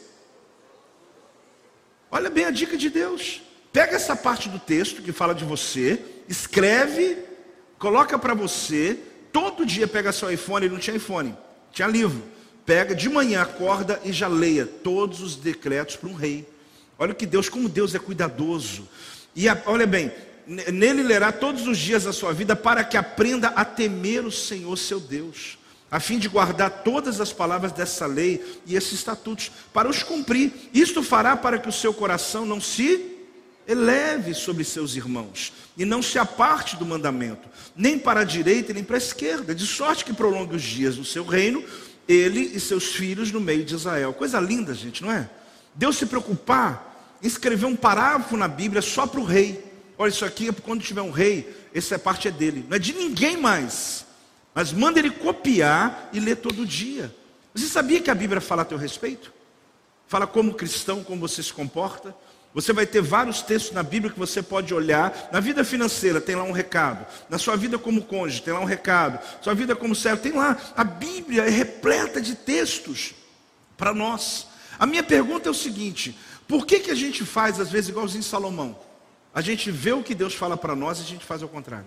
[2.08, 3.42] Olha bem a dica de Deus.
[3.72, 7.18] Pega essa parte do texto que fala de você, escreve,
[7.76, 8.96] coloca para você,
[9.32, 11.36] todo dia pega seu iPhone, ele não tinha iPhone.
[11.72, 12.22] Tinha livro.
[12.64, 16.48] Pega de manhã, acorda e já leia todos os decretos para um rei.
[16.96, 18.88] Olha que Deus, como Deus é cuidadoso.
[19.34, 20.12] E a, olha bem,
[20.48, 24.76] nele lerá todos os dias da sua vida para que aprenda a temer o Senhor
[24.78, 25.58] seu Deus,
[25.90, 30.52] a fim de guardar todas as palavras dessa lei e esses estatutos, para os cumprir.
[30.72, 33.14] Isto fará para que o seu coração não se
[33.66, 38.82] eleve sobre seus irmãos, e não se aparte do mandamento, nem para a direita nem
[38.82, 41.62] para a esquerda, de sorte que prolongue os dias do seu reino,
[42.08, 44.14] ele e seus filhos no meio de Israel.
[44.14, 45.28] Coisa linda, gente, não é?
[45.74, 49.67] Deus se preocupar em escrever um parágrafo na Bíblia só para o rei.
[49.98, 52.92] Olha, isso aqui é quando tiver um rei, essa parte é dele, não é de
[52.92, 54.06] ninguém mais.
[54.54, 57.14] Mas manda ele copiar e ler todo dia.
[57.52, 59.32] Você sabia que a Bíblia fala a teu respeito?
[60.06, 62.14] Fala como cristão, como você se comporta.
[62.54, 65.28] Você vai ter vários textos na Bíblia que você pode olhar.
[65.32, 67.04] Na vida financeira tem lá um recado.
[67.28, 69.18] Na sua vida como cônjuge tem lá um recado.
[69.42, 70.56] Sua vida como servo tem lá.
[70.76, 73.14] A Bíblia é repleta de textos
[73.76, 74.46] para nós.
[74.78, 78.22] A minha pergunta é o seguinte: por que, que a gente faz às vezes igualzinho
[78.22, 78.87] Salomão?
[79.38, 81.86] A gente vê o que Deus fala para nós e a gente faz ao contrário.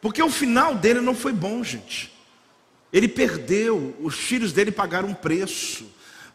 [0.00, 2.12] Porque o final dele não foi bom, gente.
[2.92, 5.86] Ele perdeu, os filhos dele pagaram um preço,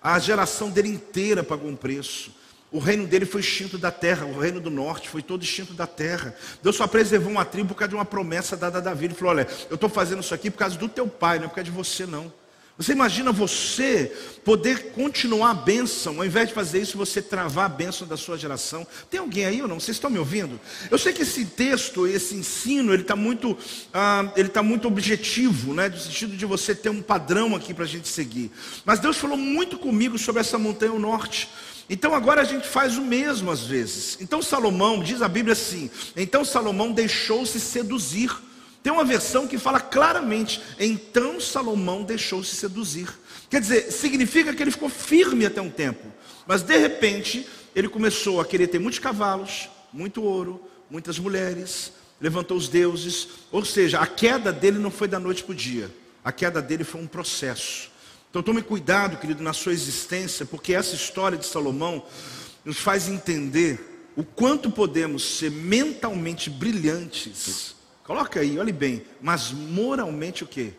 [0.01, 2.33] a geração dele inteira pagou um preço.
[2.71, 5.85] O reino dele foi extinto da terra, o reino do norte foi todo extinto da
[5.85, 6.33] terra.
[6.63, 9.07] Deus só preservou uma tribo por causa de uma promessa dada a Davi.
[9.07, 11.49] Ele falou: Olha, eu estou fazendo isso aqui por causa do teu pai, não é
[11.49, 12.31] por causa de você, não.
[12.77, 17.69] Você imagina você poder continuar a bênção, ao invés de fazer isso, você travar a
[17.69, 18.85] bênção da sua geração.
[19.09, 19.79] Tem alguém aí ou não?
[19.79, 20.59] Vocês estão me ouvindo?
[20.91, 23.57] Eu sei que esse texto, esse ensino, ele está muito,
[23.91, 25.89] ah, ele tá muito objetivo, né?
[25.89, 28.51] no sentido de você ter um padrão aqui para a gente seguir.
[28.85, 31.49] Mas Deus falou muito comigo sobre essa montanha ao norte.
[31.89, 34.17] Então agora a gente faz o mesmo às vezes.
[34.21, 38.29] Então Salomão, diz a Bíblia assim: então Salomão deixou-se seduzir
[38.87, 43.09] tem uma versão que fala claramente: então Salomão deixou-se seduzir.
[43.49, 46.07] Quer dizer, significa que ele ficou firme até um tempo,
[46.47, 47.45] mas de repente
[47.75, 53.27] ele começou a querer ter muitos cavalos, muito ouro, muitas mulheres, levantou os deuses.
[53.51, 56.85] Ou seja, a queda dele não foi da noite para o dia, a queda dele
[56.85, 57.91] foi um processo.
[58.29, 62.05] Então tome cuidado, querido, na sua existência, porque essa história de Salomão
[62.63, 67.75] nos faz entender o quanto podemos ser mentalmente brilhantes
[68.07, 69.05] Coloca aí, olhe bem.
[69.21, 70.71] Mas moralmente o quê?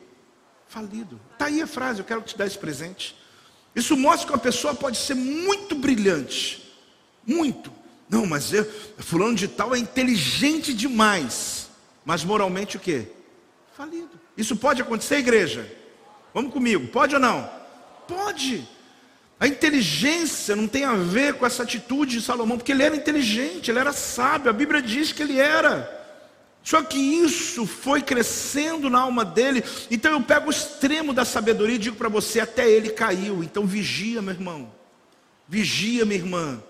[0.67, 1.21] Falido.
[1.35, 3.15] Está aí a frase, eu quero te dar esse presente.
[3.77, 6.67] Isso mostra que uma pessoa pode ser muito brilhante.
[7.27, 7.71] Muito.
[8.09, 8.65] Não, mas eu,
[8.97, 11.69] fulano de tal é inteligente demais.
[12.03, 13.09] Mas moralmente o quê?
[13.77, 14.19] Falido.
[14.35, 15.71] Isso pode acontecer, igreja?
[16.33, 17.49] Vamos comigo, pode ou não?
[18.07, 18.67] Pode.
[19.39, 23.71] A inteligência não tem a ver com essa atitude de Salomão, porque ele era inteligente,
[23.71, 25.98] ele era sábio, a Bíblia diz que ele era.
[26.69, 29.65] Só que isso foi crescendo na alma dele.
[29.91, 33.43] Então eu pego o extremo da sabedoria e digo para você: até ele caiu.
[33.43, 34.71] Então vigia, meu irmão.
[35.49, 36.63] Vigia, minha irmã.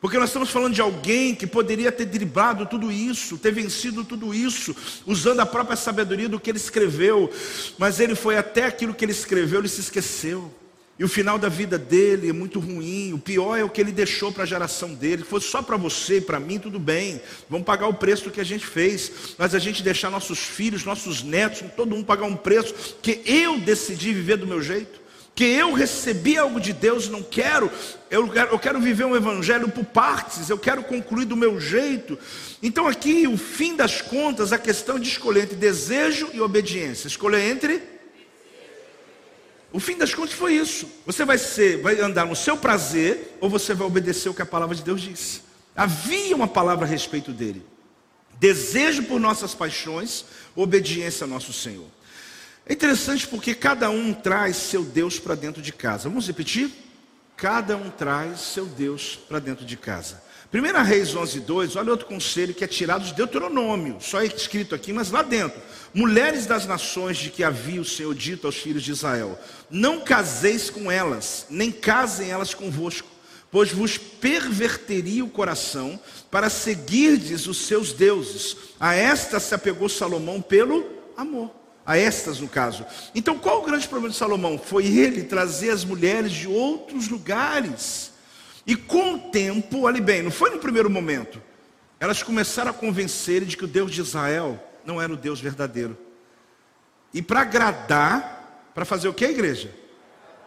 [0.00, 4.34] Porque nós estamos falando de alguém que poderia ter driblado tudo isso, ter vencido tudo
[4.34, 4.74] isso,
[5.06, 7.32] usando a própria sabedoria do que ele escreveu.
[7.78, 10.52] Mas ele foi até aquilo que ele escreveu, ele se esqueceu.
[10.98, 13.12] E o final da vida dele é muito ruim.
[13.12, 15.22] O pior é o que ele deixou para a geração dele.
[15.22, 17.20] Se fosse só para você para mim, tudo bem.
[17.48, 19.12] Vamos pagar o preço do que a gente fez.
[19.38, 23.60] Mas a gente deixar nossos filhos, nossos netos, todo mundo pagar um preço que eu
[23.60, 24.98] decidi viver do meu jeito.
[25.36, 27.70] Que eu recebi algo de Deus e não quero.
[28.10, 30.50] Eu quero, eu quero viver um evangelho por partes.
[30.50, 32.18] Eu quero concluir do meu jeito.
[32.60, 37.06] Então aqui, o fim das contas, a questão de escolher entre desejo e obediência.
[37.06, 37.97] Escolher entre
[39.72, 40.88] o fim das contas foi isso.
[41.04, 44.46] Você vai ser, vai andar no seu prazer ou você vai obedecer o que a
[44.46, 45.42] palavra de Deus disse.
[45.76, 47.64] Havia uma palavra a respeito dele.
[48.40, 51.86] Desejo por nossas paixões, obediência ao nosso Senhor.
[52.64, 56.08] É interessante porque cada um traz seu Deus para dentro de casa.
[56.08, 56.70] Vamos repetir?
[57.36, 60.22] Cada um traz seu Deus para dentro de casa.
[60.50, 64.74] 1 Reis 11, 2, olha outro conselho que é tirado de Deuteronômio, só é escrito
[64.74, 65.60] aqui, mas lá dentro.
[65.92, 69.38] Mulheres das nações de que havia o Senhor dito aos filhos de Israel:
[69.70, 73.08] Não caseis com elas, nem casem elas convosco,
[73.50, 78.56] pois vos perverteria o coração para seguirdes os seus deuses.
[78.80, 81.50] A estas se apegou Salomão pelo amor.
[81.84, 82.86] A estas, no caso.
[83.14, 84.58] Então, qual o grande problema de Salomão?
[84.58, 88.07] Foi ele trazer as mulheres de outros lugares
[88.68, 91.40] e com o tempo, olhe bem, não foi no primeiro momento.
[91.98, 95.96] Elas começaram a convencer de que o Deus de Israel não era o Deus verdadeiro.
[97.14, 99.74] E para agradar, para fazer o que, igreja?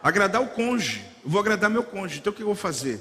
[0.00, 1.04] Agradar o cônjuge.
[1.24, 2.20] Eu vou agradar meu cônjuge.
[2.20, 3.00] Então o que eu vou fazer?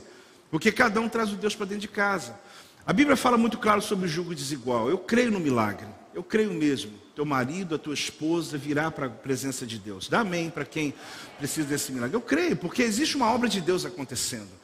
[0.49, 2.35] Porque cada um traz o Deus para dentro de casa.
[2.83, 4.89] A Bíblia fala muito claro sobre o jugo desigual.
[4.89, 5.85] Eu creio no milagre.
[6.15, 6.93] Eu creio mesmo.
[7.15, 10.09] Teu marido, a tua esposa virá para a presença de Deus.
[10.09, 10.95] Dá amém para quem
[11.37, 12.17] precisa desse milagre.
[12.17, 14.60] Eu creio, porque existe uma obra de Deus acontecendo.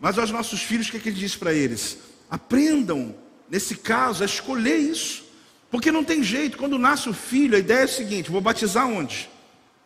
[0.00, 1.98] Mas aos nossos filhos, o que, é que ele diz para eles?
[2.30, 3.14] Aprendam,
[3.48, 5.24] nesse caso, a escolher isso.
[5.70, 8.86] Porque não tem jeito, quando nasce o filho, a ideia é a seguinte: vou batizar
[8.86, 9.28] onde?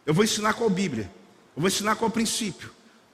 [0.05, 1.11] Eu vou ensinar qual Bíblia,
[1.57, 2.71] eu vou ensinar qual princípio.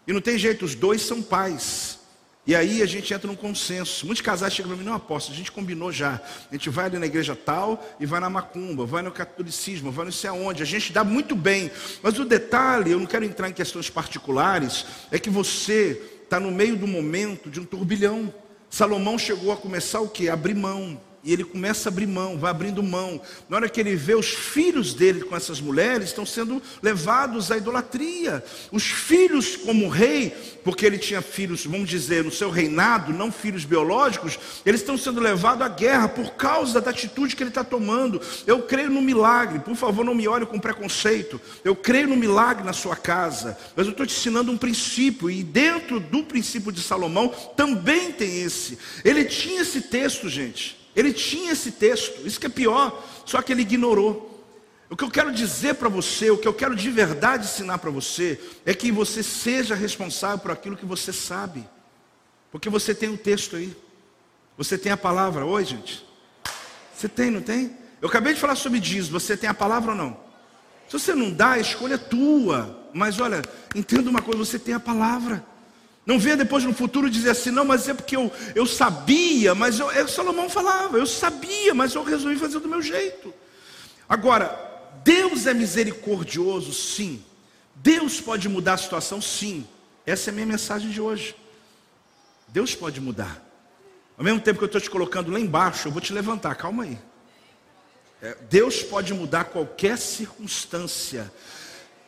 [0.07, 1.98] E não tem jeito, os dois são pais.
[2.46, 4.04] E aí a gente entra num consenso.
[4.04, 6.20] Muitos casais chegam para mim, não aposto, a gente combinou já.
[6.50, 10.04] A gente vai ali na igreja tal e vai na macumba, vai no catolicismo, vai
[10.04, 10.62] não sei aonde.
[10.62, 11.70] A gente dá muito bem.
[12.02, 16.50] Mas o detalhe, eu não quero entrar em questões particulares, é que você está no
[16.50, 18.34] meio do momento de um turbilhão.
[18.68, 20.28] Salomão chegou a começar o quê?
[20.28, 21.00] Abrir mão.
[21.24, 23.18] E ele começa a abrir mão, vai abrindo mão.
[23.48, 27.56] Na hora que ele vê os filhos dele com essas mulheres, estão sendo levados à
[27.56, 28.44] idolatria.
[28.70, 33.64] Os filhos, como rei, porque ele tinha filhos, vamos dizer, no seu reinado, não filhos
[33.64, 38.20] biológicos, eles estão sendo levados à guerra por causa da atitude que ele está tomando.
[38.46, 41.40] Eu creio no milagre, por favor, não me olhe com preconceito.
[41.64, 45.42] Eu creio no milagre na sua casa, mas eu estou te ensinando um princípio, e
[45.42, 48.78] dentro do princípio de Salomão também tem esse.
[49.02, 50.83] Ele tinha esse texto, gente.
[50.94, 54.30] Ele tinha esse texto, isso que é pior, só que ele ignorou.
[54.88, 57.90] O que eu quero dizer para você, o que eu quero de verdade ensinar para
[57.90, 61.68] você, é que você seja responsável por aquilo que você sabe,
[62.52, 63.74] porque você tem o um texto aí,
[64.57, 65.44] você tem a palavra.
[65.44, 66.07] Oi, gente,
[66.94, 67.76] você tem, não tem?
[68.00, 70.24] Eu acabei de falar sobre dízimo, você tem a palavra ou não?
[70.88, 73.42] Se você não dá, a escolha é tua, mas olha,
[73.74, 75.44] entenda uma coisa: você tem a palavra.
[76.06, 79.78] Não venha depois no futuro dizer assim, não, mas é porque eu, eu sabia, mas
[79.78, 83.32] eu, é, Salomão falava, eu sabia, mas eu resolvi fazer do meu jeito.
[84.06, 84.54] Agora,
[85.02, 87.24] Deus é misericordioso, sim.
[87.76, 89.66] Deus pode mudar a situação, sim.
[90.04, 91.34] Essa é a minha mensagem de hoje.
[92.48, 93.42] Deus pode mudar.
[94.16, 96.84] Ao mesmo tempo que eu estou te colocando lá embaixo, eu vou te levantar, calma
[96.84, 96.98] aí.
[98.22, 101.32] É, Deus pode mudar qualquer circunstância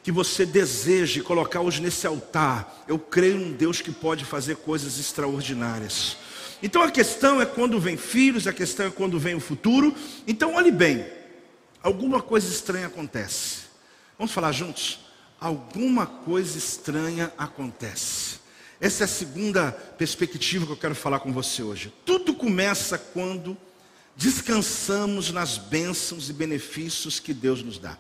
[0.07, 5.01] que você deseje colocar hoje nesse altar, eu creio em Deus que pode fazer coisas
[5.01, 6.17] extraordinárias.
[6.63, 9.93] Então a questão é quando vem filhos, a questão é quando vem o futuro.
[10.25, 11.05] Então olhe bem,
[11.83, 13.63] alguma coisa estranha acontece.
[14.17, 15.01] Vamos falar juntos?
[15.41, 18.39] Alguma coisa estranha acontece.
[18.81, 21.93] Essa é a segunda perspectiva que eu quero falar com você hoje.
[22.05, 23.59] Tudo começa quando
[24.15, 27.99] descansamos nas bênçãos e benefícios que Deus nos dá.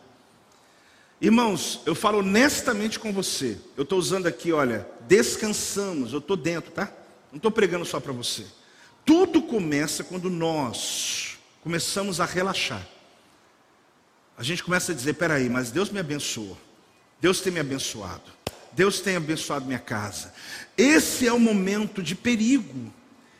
[1.20, 3.56] Irmãos, eu falo honestamente com você.
[3.76, 6.92] Eu estou usando aqui, olha, descansamos, eu estou dentro, tá?
[7.32, 8.44] Não estou pregando só para você.
[9.04, 12.86] Tudo começa quando nós começamos a relaxar.
[14.36, 16.58] A gente começa a dizer: peraí, mas Deus me abençoou.
[17.20, 18.36] Deus tem me abençoado.
[18.72, 20.34] Deus tem abençoado minha casa.
[20.76, 22.92] Esse é o momento de perigo.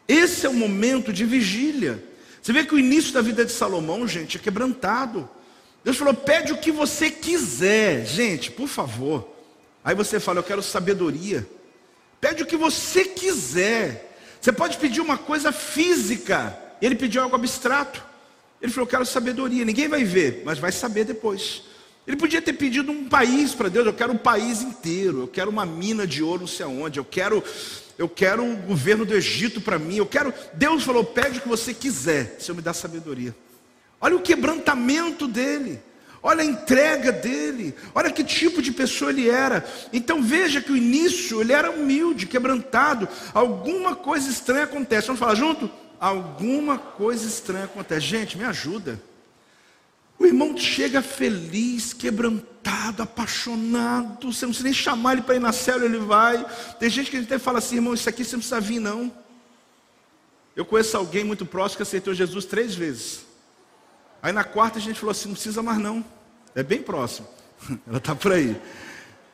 [0.09, 2.03] Esse é o momento de vigília.
[2.41, 5.29] Você vê que o início da vida de Salomão, gente, é quebrantado.
[5.87, 8.05] Deus falou: pede o que você quiser.
[8.05, 9.25] Gente, por favor.
[9.85, 11.49] Aí você fala: eu quero sabedoria.
[12.21, 14.19] Pede o que você quiser.
[14.41, 16.59] Você pode pedir uma coisa física.
[16.83, 18.05] Ele pediu algo abstrato.
[18.61, 19.65] Ele falou: eu quero sabedoria.
[19.65, 21.63] Ninguém vai ver, mas vai saber depois.
[22.05, 23.87] Ele podia ter pedido um país para Deus.
[23.87, 25.21] Eu quero um país inteiro.
[25.21, 26.99] Eu quero uma mina de ouro, não sei aonde.
[26.99, 27.45] Eu quero,
[27.97, 29.99] eu quero o governo do Egito para mim.
[29.99, 30.35] Eu quero.
[30.53, 32.39] Deus falou: pede o que você quiser.
[32.41, 33.33] Se eu me dar sabedoria.
[34.01, 35.83] Olha o quebrantamento dele.
[36.23, 37.75] Olha a entrega dele.
[37.95, 39.65] Olha que tipo de pessoa ele era.
[39.93, 43.09] Então veja que o início ele era humilde, quebrantado.
[43.33, 45.07] Alguma coisa estranha acontece.
[45.07, 45.71] Vamos falar junto?
[46.01, 48.07] Alguma coisa estranha acontece.
[48.07, 49.01] Gente, me ajuda.
[50.19, 54.33] O irmão chega feliz, quebrantado, apaixonado.
[54.33, 56.45] Você não precisa nem chamar ele para ir na célula, ele vai.
[56.81, 59.13] Tem gente que até fala assim, irmão, isso aqui você não precisa vir, não.
[60.55, 63.27] Eu conheço alguém muito próximo que aceitou Jesus três vezes.
[64.27, 66.05] Aí na quarta a gente falou assim: não precisa mais não.
[66.53, 67.29] É bem próximo.
[67.87, 68.61] Ela está por aí.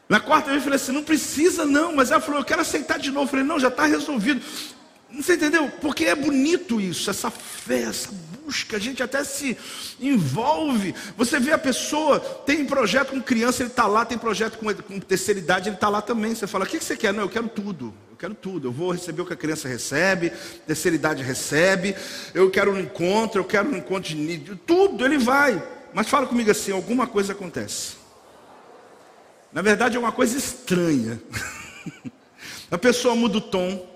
[0.06, 1.96] Na quarta eu falei assim: não precisa não.
[1.96, 3.24] Mas ela falou: eu quero aceitar de novo.
[3.24, 4.44] Eu falei: não, já está resolvido.
[5.14, 5.70] Você entendeu?
[5.80, 8.10] Porque é bonito isso, essa fé, essa
[8.44, 9.56] busca, a gente até se
[10.00, 10.94] envolve.
[11.16, 15.00] Você vê a pessoa, tem projeto com criança, ele está lá, tem projeto com, com
[15.00, 16.34] terceira idade, ele está lá também.
[16.34, 17.12] Você fala, o que, que você quer?
[17.12, 18.68] Não, eu quero tudo, eu quero tudo.
[18.68, 20.32] Eu vou receber o que a criança recebe,
[20.66, 21.94] terceira idade recebe,
[22.34, 25.62] eu quero um encontro, eu quero um encontro de tudo, ele vai.
[25.92, 27.96] Mas fala comigo assim, alguma coisa acontece.
[29.52, 31.20] Na verdade é uma coisa estranha.
[32.70, 33.91] a pessoa muda o tom,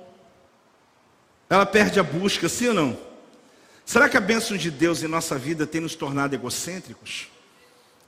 [1.48, 3.06] ela perde a busca, sim ou não?
[3.84, 7.28] Será que a bênção de Deus em nossa vida tem nos tornado egocêntricos?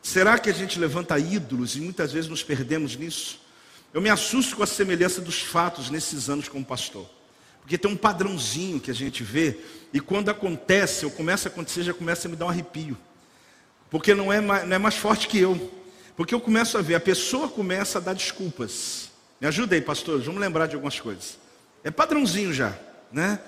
[0.03, 3.41] Será que a gente levanta ídolos e muitas vezes nos perdemos nisso?
[3.95, 7.09] Eu me assusto com a semelhança dos fatos nesses anos como pastor.
[7.61, 9.57] Porque tem um padrãozinho que a gente vê,
[9.93, 12.97] e quando acontece, ou começa a acontecer, já começa a me dar um arrepio.
[13.89, 15.73] Porque não é, mais, não é mais forte que eu.
[16.17, 19.11] Porque eu começo a ver, a pessoa começa a dar desculpas.
[19.41, 21.39] Me ajuda aí, pastor, vamos lembrar de algumas coisas.
[21.85, 22.77] É padrãozinho já
[23.13, 23.39] né?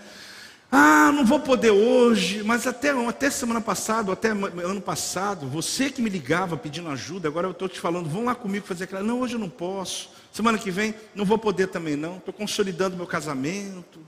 [0.73, 6.01] Ah, não vou poder hoje, mas até, até semana passada, até ano passado, você que
[6.01, 9.03] me ligava pedindo ajuda, agora eu estou te falando, vão lá comigo fazer aquela.
[9.03, 10.11] Não, hoje eu não posso.
[10.33, 12.19] Semana que vem, não vou poder também não.
[12.19, 13.99] Estou consolidando meu casamento.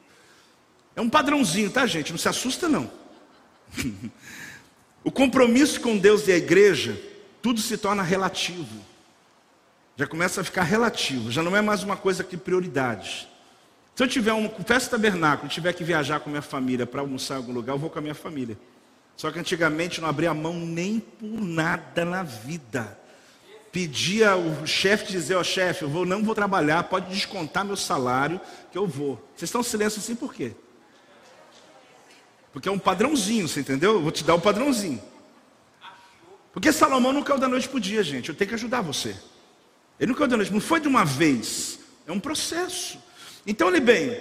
[0.95, 2.13] É um padrãozinho, tá, gente?
[2.13, 2.89] Não se assusta, não.
[5.03, 7.01] o compromisso com Deus e a igreja,
[7.41, 8.93] tudo se torna relativo.
[9.97, 13.29] Já começa a ficar relativo, já não é mais uma coisa que prioridade.
[13.95, 17.37] Se eu tiver uma festa tabernáculo, tiver que viajar com minha família para almoçar em
[17.39, 18.59] algum lugar, eu vou com a minha família.
[19.17, 22.99] Só que antigamente não abria mão nem por nada na vida.
[23.71, 27.77] Pedia o chefe dizer, ó oh, chefe, eu vou, não vou trabalhar, pode descontar meu
[27.77, 28.41] salário,
[28.71, 29.17] que eu vou.
[29.37, 30.53] Vocês estão em silêncio assim por quê?
[32.53, 33.95] Porque é um padrãozinho, você entendeu?
[33.95, 35.03] Eu vou te dar o um padrãozinho.
[36.53, 38.29] Porque Salomão não caiu da noite para dia, gente.
[38.29, 39.17] Eu tenho que ajudar você.
[39.99, 41.79] Ele não caiu da noite, não foi de uma vez.
[42.07, 42.99] É um processo.
[43.47, 44.21] Então, olhe bem,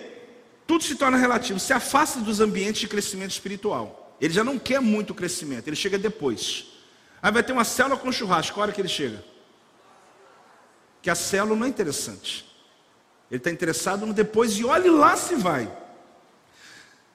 [0.65, 1.59] tudo se torna relativo.
[1.59, 4.15] Se afasta dos ambientes de crescimento espiritual.
[4.21, 6.67] Ele já não quer muito crescimento, ele chega depois.
[7.21, 9.23] Aí vai ter uma célula com churrasco, a hora que ele chega.
[11.01, 12.45] Que a célula não é interessante.
[13.29, 15.71] Ele está interessado no depois e olhe lá se vai.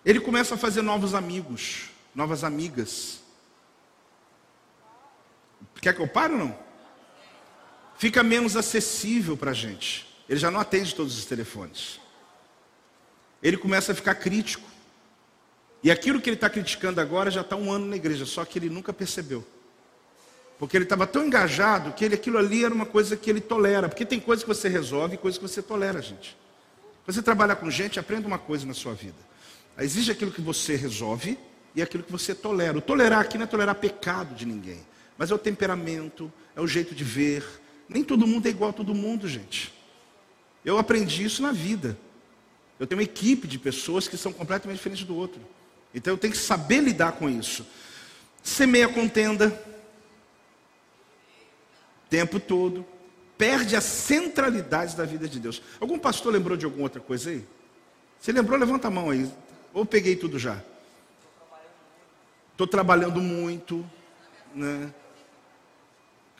[0.04, 3.20] Ele começa a fazer novos amigos, novas amigas.
[5.80, 6.58] Quer que eu pare ou não?
[7.98, 10.06] Fica menos acessível para a gente.
[10.28, 12.00] Ele já não atende todos os telefones.
[13.42, 14.68] Ele começa a ficar crítico.
[15.82, 18.58] E aquilo que ele está criticando agora já está um ano na igreja, só que
[18.58, 19.46] ele nunca percebeu.
[20.58, 23.88] Porque ele estava tão engajado que ele, aquilo ali era uma coisa que ele tolera.
[23.88, 26.36] Porque tem coisa que você resolve e coisa que você tolera, gente.
[27.06, 29.18] Você trabalha com gente, aprenda uma coisa na sua vida.
[29.78, 31.38] Existe aquilo que você resolve
[31.74, 32.78] e aquilo que você tolera.
[32.78, 34.80] O tolerar aqui não é tolerar pecado de ninguém,
[35.18, 37.44] mas é o temperamento, é o jeito de ver.
[37.86, 39.75] Nem todo mundo é igual a todo mundo, gente.
[40.66, 41.96] Eu aprendi isso na vida.
[42.78, 45.40] Eu tenho uma equipe de pessoas que são completamente diferentes do outro.
[45.94, 47.64] Então eu tenho que saber lidar com isso.
[48.42, 49.64] Semeia contenda.
[52.10, 52.84] Tempo todo.
[53.38, 55.62] Perde a centralidade da vida de Deus.
[55.80, 57.46] Algum pastor lembrou de alguma outra coisa aí?
[58.18, 59.30] Se lembrou, levanta a mão aí.
[59.72, 60.60] Ou peguei tudo já?
[62.50, 63.88] Estou trabalhando muito.
[64.52, 64.92] Né?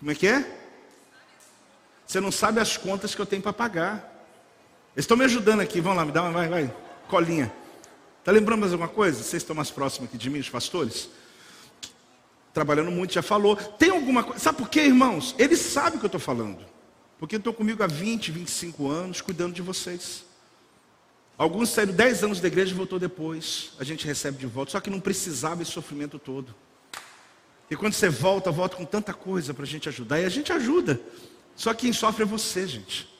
[0.00, 0.62] Como é que é?
[2.04, 4.15] Você não sabe as contas que eu tenho para pagar.
[4.96, 6.76] Estão me ajudando aqui, vão lá, me dá uma, vai, vai,
[7.06, 7.52] colinha.
[8.20, 9.22] Está lembrando mais alguma coisa?
[9.22, 11.10] Vocês estão mais próximos aqui de mim, os pastores?
[12.54, 13.54] Trabalhando muito, já falou.
[13.54, 14.40] Tem alguma coisa.
[14.40, 15.34] Sabe por quê, irmãos?
[15.38, 16.64] Eles sabem o que eu estou falando.
[17.18, 20.24] Porque estão comigo há 20, 25 anos, cuidando de vocês.
[21.36, 23.72] Alguns saíram 10 anos da igreja e voltou depois.
[23.78, 24.72] A gente recebe de volta.
[24.72, 26.54] Só que não precisava esse sofrimento todo.
[27.70, 30.20] E quando você volta, volta com tanta coisa para a gente ajudar.
[30.20, 30.98] E a gente ajuda.
[31.54, 33.15] Só que quem sofre é você, gente.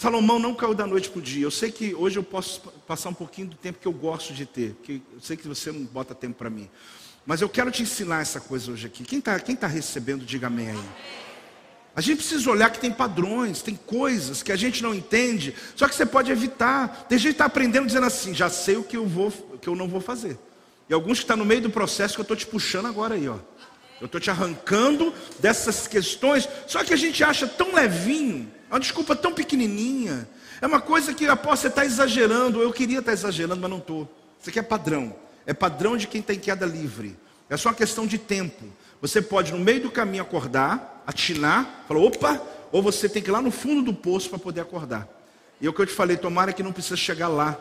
[0.00, 1.44] Salomão não caiu da noite para o dia.
[1.44, 4.46] Eu sei que hoje eu posso passar um pouquinho do tempo que eu gosto de
[4.46, 6.70] ter, que eu sei que você não bota tempo para mim.
[7.26, 9.04] Mas eu quero te ensinar essa coisa hoje aqui.
[9.04, 10.80] Quem está quem tá recebendo, diga amém aí.
[11.94, 15.86] A gente precisa olhar que tem padrões, tem coisas que a gente não entende, só
[15.86, 17.04] que você pode evitar.
[17.06, 19.30] Tem gente que está aprendendo dizendo assim, já sei o que eu vou,
[19.60, 20.38] que eu não vou fazer.
[20.88, 23.16] E alguns que estão tá no meio do processo que eu estou te puxando agora
[23.16, 23.36] aí, ó.
[24.00, 29.16] Eu estou te arrancando dessas questões, só que a gente acha tão levinho uma desculpa
[29.16, 30.28] tão pequenininha.
[30.60, 32.60] É uma coisa que após você está exagerando.
[32.62, 34.08] Eu queria estar tá exagerando, mas não estou.
[34.40, 35.14] Isso aqui é padrão.
[35.46, 37.16] É padrão de quem tem queda livre.
[37.48, 38.64] É só uma questão de tempo.
[39.00, 42.40] Você pode, no meio do caminho, acordar, atinar, falar, opa,
[42.70, 45.08] ou você tem que ir lá no fundo do poço para poder acordar.
[45.60, 47.58] E é o que eu te falei, tomara que não precisa chegar lá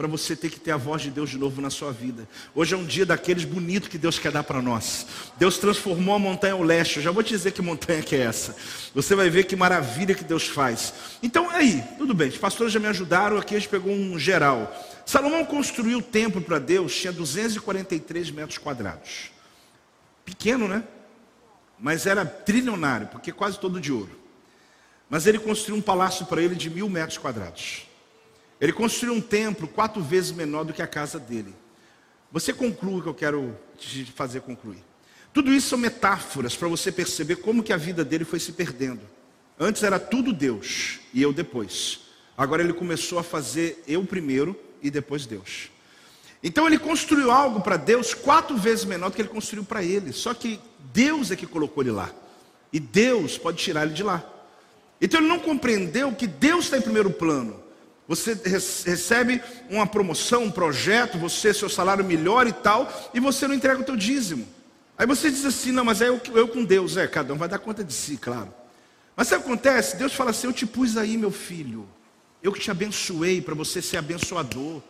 [0.00, 2.26] para você ter que ter a voz de Deus de novo na sua vida.
[2.54, 5.06] Hoje é um dia daqueles bonitos que Deus quer dar para nós.
[5.36, 6.96] Deus transformou a montanha ao leste.
[6.96, 8.56] Eu já vou te dizer que montanha que é essa.
[8.94, 10.94] Você vai ver que maravilha que Deus faz.
[11.22, 12.30] Então, aí, tudo bem.
[12.30, 13.36] Os pastores já me ajudaram.
[13.36, 14.74] Aqui a gente pegou um geral.
[15.04, 19.30] Salomão construiu o templo para Deus, tinha 243 metros quadrados.
[20.24, 20.82] Pequeno, né?
[21.78, 24.18] Mas era trilionário, porque quase todo de ouro.
[25.10, 27.89] Mas ele construiu um palácio para ele de mil metros quadrados.
[28.60, 31.54] Ele construiu um templo quatro vezes menor do que a casa dele.
[32.30, 34.84] Você conclui o que eu quero te fazer concluir.
[35.32, 39.00] Tudo isso são metáforas para você perceber como que a vida dele foi se perdendo.
[39.58, 42.00] Antes era tudo Deus e eu depois.
[42.36, 45.70] Agora ele começou a fazer eu primeiro e depois Deus.
[46.42, 50.12] Então ele construiu algo para Deus quatro vezes menor do que ele construiu para ele.
[50.12, 50.58] Só que
[50.92, 52.10] Deus é que colocou ele lá.
[52.72, 54.24] E Deus pode tirar ele de lá.
[55.00, 57.60] Então ele não compreendeu que Deus está em primeiro plano.
[58.10, 63.54] Você recebe uma promoção, um projeto, você, seu salário melhor e tal, e você não
[63.54, 64.48] entrega o teu dízimo.
[64.98, 67.48] Aí você diz assim, não, mas é eu, eu com Deus, é, cada um vai
[67.48, 68.52] dar conta de si, claro.
[69.14, 69.96] Mas sabe o que acontece?
[69.96, 71.88] Deus fala assim, eu te pus aí, meu filho.
[72.42, 74.82] Eu que te abençoei para você ser abençoador.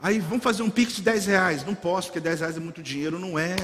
[0.00, 1.66] Aí vamos fazer um pix de 10 reais.
[1.66, 3.56] Não posso, porque 10 reais é muito dinheiro, não é.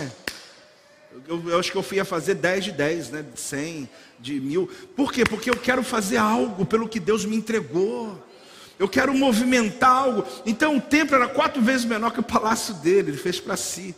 [1.28, 3.22] Eu, eu, acho que eu ia fazer 10 de 10, né?
[3.22, 3.88] De 100,
[4.18, 4.68] de mil.
[4.96, 5.22] Por quê?
[5.24, 8.31] Porque eu quero fazer algo pelo que Deus me entregou.
[8.82, 10.24] Eu quero movimentar algo.
[10.44, 13.94] Então o templo era quatro vezes menor que o palácio dele, ele fez para si.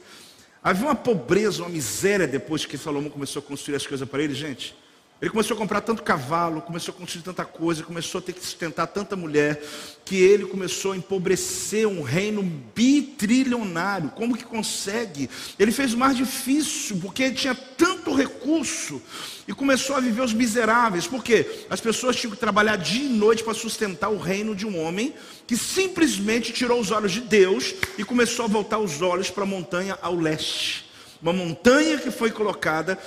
[0.62, 4.34] Havia uma pobreza, uma miséria depois que Salomão começou a construir as coisas para ele,
[4.34, 4.76] gente.
[5.22, 8.40] Ele começou a comprar tanto cavalo, começou a construir tanta coisa, começou a ter que
[8.40, 9.62] sustentar tanta mulher,
[10.04, 12.42] que ele começou a empobrecer um reino
[12.74, 14.10] bitrilionário.
[14.10, 15.30] Como que consegue?
[15.58, 19.00] Ele fez o mais difícil, porque ele tinha tanto recurso
[19.46, 21.06] e começou a viver os miseráveis.
[21.06, 21.64] Por quê?
[21.70, 25.14] As pessoas tinham que trabalhar dia e noite para sustentar o reino de um homem
[25.46, 29.46] que simplesmente tirou os olhos de Deus e começou a voltar os olhos para a
[29.46, 30.84] montanha ao leste.
[31.22, 32.98] Uma montanha que foi colocada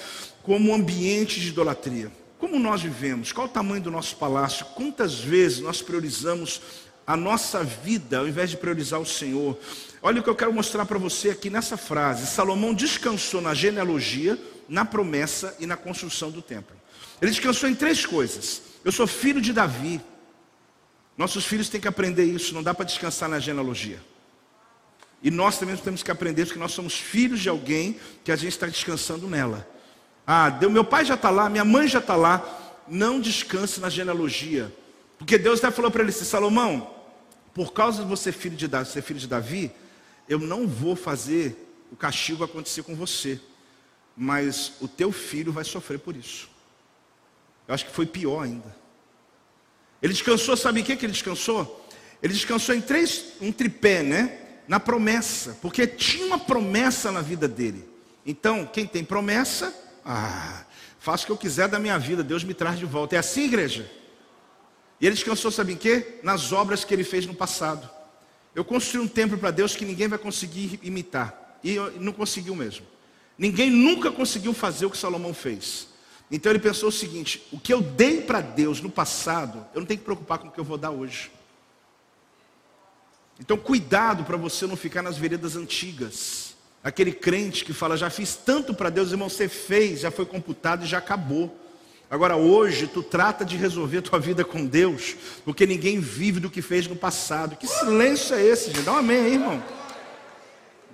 [0.48, 2.10] como ambiente de idolatria.
[2.40, 3.34] Como nós vivemos?
[3.34, 4.66] Qual o tamanho do nosso palácio?
[4.68, 6.62] Quantas vezes nós priorizamos
[7.06, 9.60] a nossa vida ao invés de priorizar o Senhor?
[10.02, 12.26] Olha o que eu quero mostrar para você aqui nessa frase.
[12.26, 14.40] Salomão descansou na genealogia,
[14.70, 16.78] na promessa e na construção do templo.
[17.22, 18.62] Ele descansou em três coisas.
[18.86, 20.00] Eu sou filho de Davi.
[21.18, 24.00] Nossos filhos têm que aprender isso, não dá para descansar na genealogia.
[25.22, 28.54] E nós também temos que aprender, porque nós somos filhos de alguém que a gente
[28.54, 29.76] está descansando nela.
[30.30, 32.46] Ah, Deus, meu pai já está lá, minha mãe já está lá.
[32.86, 34.74] Não descanse na genealogia.
[35.18, 36.94] Porque Deus até falou para ele assim, Salomão,
[37.54, 39.72] por causa de você filho de Davi, ser filho de Davi,
[40.28, 41.56] eu não vou fazer
[41.92, 43.40] o castigo acontecer com você.
[44.18, 46.50] Mas o teu filho vai sofrer por isso.
[47.66, 48.76] Eu acho que foi pior ainda.
[50.02, 51.88] Ele descansou, sabe o que, que ele descansou?
[52.22, 54.40] Ele descansou em três, um tripé, né?
[54.68, 57.88] Na promessa, porque tinha uma promessa na vida dele.
[58.26, 59.74] Então, quem tem promessa,
[60.10, 60.64] ah,
[61.00, 63.18] faço o que eu quiser da minha vida, Deus me traz de volta.
[63.18, 63.92] É assim, igreja?
[65.02, 66.20] E ele descansou, sabe em quê?
[66.24, 67.90] Nas obras que ele fez no passado.
[68.56, 71.60] Eu construí um templo para Deus que ninguém vai conseguir imitar.
[71.62, 72.86] E não conseguiu mesmo.
[73.38, 75.90] Ninguém nunca conseguiu fazer o que Salomão fez.
[76.32, 79.86] Então ele pensou o seguinte: o que eu dei para Deus no passado, eu não
[79.86, 81.32] tenho que preocupar com o que eu vou dar hoje.
[83.40, 86.47] Então cuidado para você não ficar nas veredas antigas.
[86.88, 90.86] Aquele crente que fala, já fiz tanto para Deus, irmão, você fez, já foi computado
[90.86, 91.54] e já acabou.
[92.10, 96.62] Agora hoje tu trata de resolver tua vida com Deus, porque ninguém vive do que
[96.62, 97.58] fez no passado.
[97.58, 98.84] Que silêncio é esse, gente?
[98.84, 99.62] Dá um amém aí, irmão.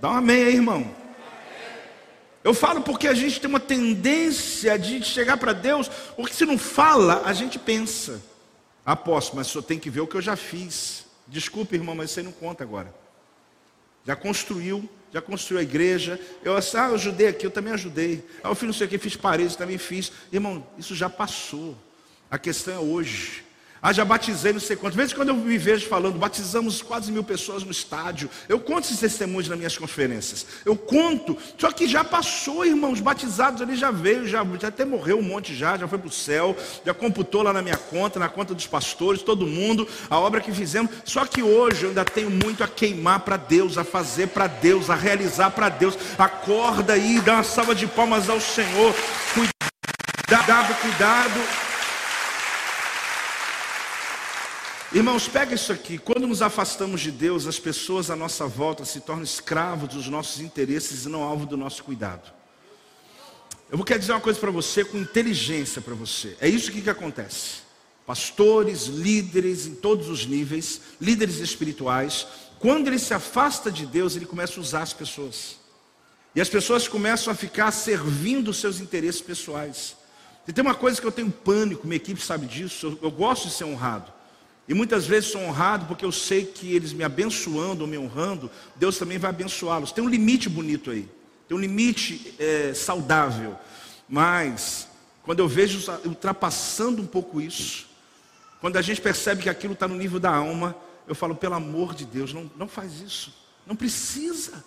[0.01, 0.95] Dá um amém aí, irmão.
[2.43, 6.57] Eu falo porque a gente tem uma tendência de chegar para Deus, porque se não
[6.57, 8.19] fala, a gente pensa.
[8.83, 11.05] Aposto, mas só tem que ver o que eu já fiz.
[11.27, 12.91] Desculpe, irmão, mas você não conta agora.
[14.03, 16.19] Já construiu já construiu a igreja.
[16.43, 18.25] Eu, assim, ah, eu ajudei aqui, eu também ajudei.
[18.43, 20.11] Ah, eu fiz não sei o que, fiz paredes, também fiz.
[20.31, 21.77] Irmão, isso já passou.
[22.31, 23.43] A questão é hoje.
[23.85, 24.95] Ah, já batizei não sei quantas.
[24.95, 28.29] Vezes quando eu me vejo falando, batizamos quase mil pessoas no estádio.
[28.47, 30.45] Eu conto esses testemunhos nas minhas conferências.
[30.63, 31.37] Eu conto.
[31.57, 33.01] Só que já passou, irmãos.
[33.01, 36.11] Batizados ali já veio, já, já até morreu um monte já, já foi para o
[36.11, 36.55] céu,
[36.85, 40.53] já computou lá na minha conta, na conta dos pastores, todo mundo, a obra que
[40.53, 40.89] fizemos.
[41.03, 44.89] Só que hoje eu ainda tenho muito a queimar para Deus, a fazer para Deus,
[44.89, 45.97] a realizar para Deus.
[46.17, 48.95] Acorda aí, dá uma salva de palmas ao Senhor.
[49.33, 51.72] Cuidado, cuidado.
[54.93, 55.97] Irmãos, pega isso aqui.
[55.97, 60.39] Quando nos afastamos de Deus, as pessoas à nossa volta se tornam escravos dos nossos
[60.39, 62.31] interesses e não alvo do nosso cuidado.
[63.71, 66.37] Eu vou querer dizer uma coisa para você com inteligência para você.
[66.39, 67.63] É isso que, que acontece.
[68.05, 72.27] Pastores, líderes em todos os níveis, líderes espirituais,
[72.59, 75.57] quando ele se afasta de Deus, ele começa a usar as pessoas.
[76.35, 79.95] E as pessoas começam a ficar servindo os seus interesses pessoais.
[80.47, 83.47] E tem uma coisa que eu tenho pânico, minha equipe sabe disso, eu, eu gosto
[83.47, 84.21] de ser honrado.
[84.67, 88.49] E muitas vezes sou honrado porque eu sei que eles me abençoando ou me honrando,
[88.75, 89.91] Deus também vai abençoá-los.
[89.91, 91.09] Tem um limite bonito aí,
[91.47, 93.55] tem um limite é, saudável.
[94.07, 94.87] Mas,
[95.23, 97.87] quando eu vejo ultrapassando um pouco isso,
[98.61, 101.93] quando a gente percebe que aquilo está no nível da alma, eu falo, pelo amor
[101.93, 103.33] de Deus, não, não faz isso,
[103.67, 104.63] não precisa.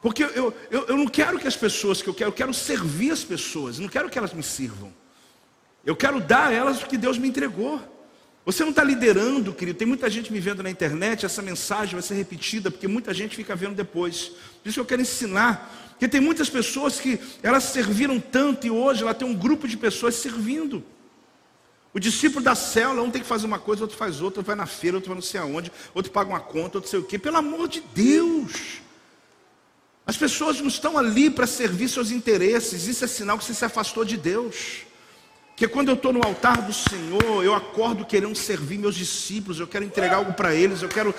[0.00, 3.10] Porque eu, eu, eu não quero que as pessoas que eu quero, eu quero servir
[3.12, 4.92] as pessoas, não quero que elas me sirvam.
[5.84, 7.80] Eu quero dar a elas o que Deus me entregou.
[8.44, 9.78] Você não está liderando, querido.
[9.78, 11.24] Tem muita gente me vendo na internet.
[11.24, 14.32] Essa mensagem vai ser repetida porque muita gente fica vendo depois.
[14.62, 15.90] Por isso que eu quero ensinar.
[15.90, 19.76] Porque tem muitas pessoas que elas serviram tanto e hoje ela tem um grupo de
[19.76, 20.84] pessoas servindo.
[21.94, 24.56] O discípulo da célula, um tem que fazer uma coisa, outro faz outra, outro vai
[24.56, 27.18] na feira, outro vai não sei aonde, outro paga uma conta, outro sei o quê.
[27.18, 28.80] Pelo amor de Deus!
[30.04, 32.88] As pessoas não estão ali para servir seus interesses.
[32.88, 34.84] Isso é sinal que você se afastou de Deus.
[35.54, 39.66] Que quando eu estou no altar do Senhor, eu acordo querendo servir meus discípulos, eu
[39.66, 41.14] quero entregar algo para eles, eu quero.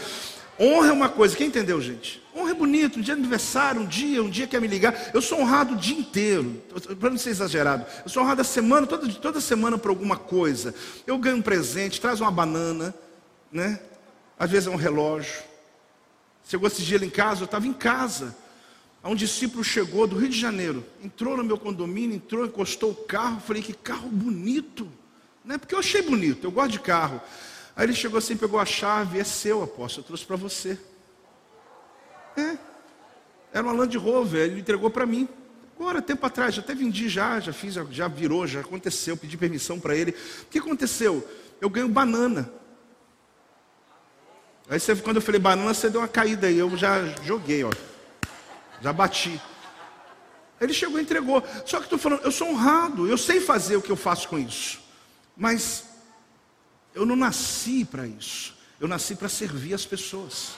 [0.60, 2.22] Honra é uma coisa, quem entendeu, gente?
[2.36, 5.12] Honra é bonito, um dia de aniversário, um dia, um dia quer me ligar.
[5.14, 6.62] Eu sou honrado o dia inteiro,
[7.00, 7.86] para não ser exagerado.
[8.04, 10.74] Eu sou honrado a semana, toda, toda semana por alguma coisa.
[11.08, 12.94] Eu ganho um presente, traz uma banana,
[13.52, 13.80] né?
[14.38, 15.42] Às vezes é um relógio.
[16.48, 18.36] Chegou esse dia em casa, eu estava em casa.
[19.04, 23.42] Um discípulo chegou do Rio de Janeiro, entrou no meu condomínio, entrou, encostou o carro.
[23.42, 24.90] Falei, que carro bonito.
[25.44, 25.58] Né?
[25.58, 27.22] Porque eu achei bonito, eu gosto de carro.
[27.76, 30.78] Aí ele chegou assim, pegou a chave, é seu, apóstolo, eu trouxe para você.
[32.38, 32.58] É.
[33.52, 35.28] Era uma Land Rover, ele entregou para mim.
[35.78, 39.80] Agora, tempo atrás, já até vendi já, já fiz, já virou, já aconteceu, pedi permissão
[39.80, 40.12] para ele.
[40.44, 41.28] O que aconteceu?
[41.60, 42.50] Eu ganho banana.
[44.70, 47.72] Aí você, quando eu falei banana, você deu uma caída aí, eu já joguei, ó.
[48.84, 49.42] Já bati.
[50.60, 51.42] Ele chegou e entregou.
[51.66, 54.38] Só que estou falando, eu sou honrado, eu sei fazer o que eu faço com
[54.38, 54.82] isso.
[55.38, 55.86] Mas
[56.94, 58.54] eu não nasci para isso.
[58.80, 60.52] Eu nasci para servir as pessoas.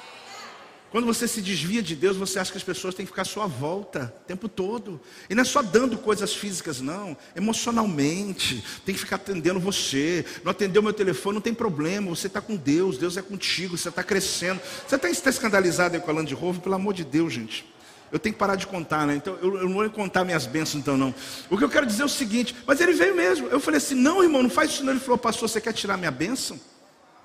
[0.89, 3.26] Quando você se desvia de Deus, você acha que as pessoas têm que ficar à
[3.26, 4.99] sua volta o tempo todo.
[5.30, 7.15] E não é só dando coisas físicas, não.
[7.36, 8.63] Emocionalmente.
[8.86, 10.26] Tem que ficar atendendo você.
[10.43, 12.09] Não atendeu meu telefone, não tem problema.
[12.09, 14.59] Você está com Deus, Deus é contigo, você está crescendo.
[14.88, 16.61] Você está tá escandalizado aí com a Land Rover?
[16.61, 17.74] Pelo amor de Deus, gente.
[18.16, 19.18] Eu tenho que parar de contar, né?
[19.18, 21.13] Então eu, eu, não vou contar minhas bênçãos, então não.
[21.49, 23.47] O que eu quero dizer é o seguinte, mas ele veio mesmo.
[23.47, 24.93] Eu falei assim, não, irmão, não faz isso não.
[24.93, 26.57] Ele falou, pastor, você quer tirar minha bênção?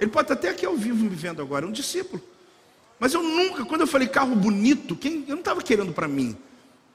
[0.01, 2.21] Ele pode estar até aqui ao vivo me vendo agora, é um discípulo.
[2.99, 6.37] Mas eu nunca, quando eu falei carro bonito, quem, eu não estava querendo para mim.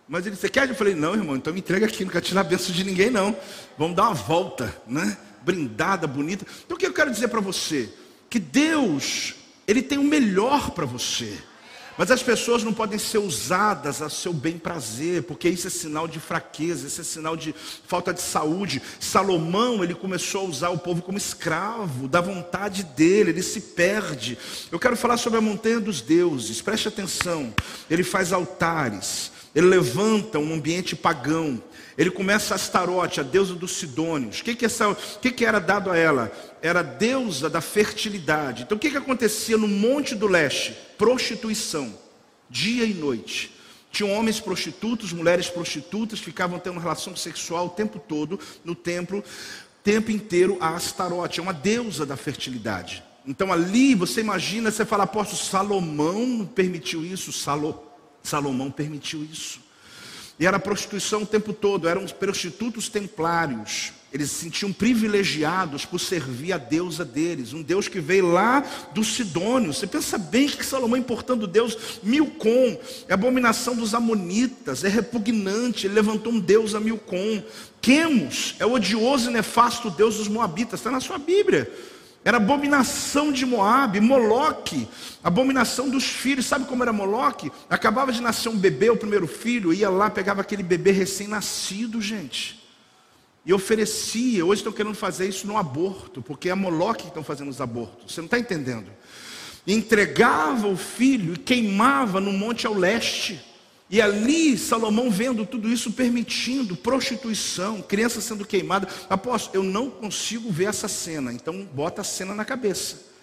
[0.10, 0.68] Mas ele, você quer?
[0.68, 3.10] Eu falei, não, irmão, então me entrega aqui, não quero tirar a bênção de ninguém,
[3.10, 3.34] não.
[3.78, 5.18] Vamos dar uma volta, né?
[5.42, 6.46] Brindada, bonita.
[6.66, 7.90] Então o que eu quero dizer para você?
[8.30, 9.36] Que Deus,
[9.66, 11.42] Ele tem o melhor para você.
[11.98, 16.08] Mas as pessoas não podem ser usadas a seu bem prazer, porque isso é sinal
[16.08, 17.56] de fraqueza, isso é sinal de
[17.88, 18.82] falta de saúde.
[19.00, 24.38] Salomão, ele começou a usar o povo como escravo, da vontade dele, ele se perde.
[24.72, 27.54] Eu quero falar sobre a montanha dos deuses, preste atenção.
[27.90, 31.62] Ele faz altares, ele levanta um ambiente pagão.
[31.98, 34.40] Ele começa a Astarote, a deusa dos Sidônios.
[34.40, 36.32] O que, que, essa, que, que era dado a ela?
[36.62, 38.64] Era a deusa da fertilidade.
[38.64, 40.76] Então o que, que acontecia no Monte do Leste?
[40.98, 41.98] Prostituição,
[42.50, 43.56] dia e noite.
[43.92, 49.24] Tinham homens prostitutos, mulheres prostitutas, ficavam tendo relação sexual o tempo todo no templo,
[49.82, 53.04] tempo inteiro a Astarote, é uma deusa da fertilidade.
[53.26, 57.82] Então ali você imagina, você fala, apóstolo Salomão permitiu isso, Salo,
[58.22, 59.65] Salomão permitiu isso.
[60.40, 63.94] E era prostituição o tempo todo, eram prostitutos templários.
[64.12, 68.64] Eles se sentiam privilegiados por servir a deusa deles, um Deus que veio lá
[68.94, 69.74] do Sidônio.
[69.74, 72.78] Você pensa bem que Salomão importando Deus, Milcom,
[73.10, 77.44] é abominação dos amonitas, é repugnante, ele levantou um Deus a Milcom.
[77.82, 81.70] Quemos é o odioso e nefasto Deus dos Moabitas, está na sua Bíblia.
[82.26, 84.88] Era abominação de Moab, Moloque,
[85.24, 86.48] abominação dos filhos.
[86.48, 87.52] Sabe como era Moloque?
[87.70, 92.66] Acabava de nascer um bebê, o primeiro filho, ia lá, pegava aquele bebê recém-nascido, gente.
[93.46, 97.50] E oferecia, hoje estão querendo fazer isso no aborto, porque é Moloque que estão fazendo
[97.50, 98.12] os abortos.
[98.12, 98.90] Você não está entendendo?
[99.68, 103.40] Entregava o filho e queimava no monte ao leste.
[103.90, 108.88] E ali, Salomão vendo tudo isso, permitindo prostituição, criança sendo queimada.
[109.10, 113.14] Apóstolo, eu não consigo ver essa cena, então bota a cena na cabeça.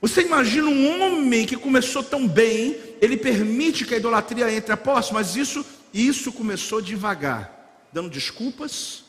[0.00, 4.72] Você imagina um homem que começou tão bem, ele permite que a idolatria entre.
[4.72, 9.04] Apóstolo, mas isso, isso começou devagar, dando desculpas,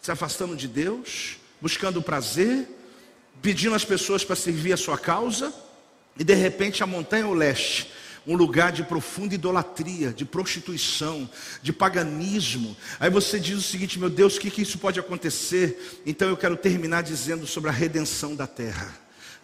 [0.00, 2.68] se afastando de Deus, buscando prazer,
[3.40, 5.52] pedindo às pessoas para servir a sua causa,
[6.16, 7.88] e de repente a montanha ao leste
[8.26, 11.28] um lugar de profunda idolatria, de prostituição,
[11.62, 12.76] de paganismo.
[13.00, 16.02] Aí você diz o seguinte: meu Deus, o que, que isso pode acontecer?
[16.06, 18.94] Então eu quero terminar dizendo sobre a redenção da terra.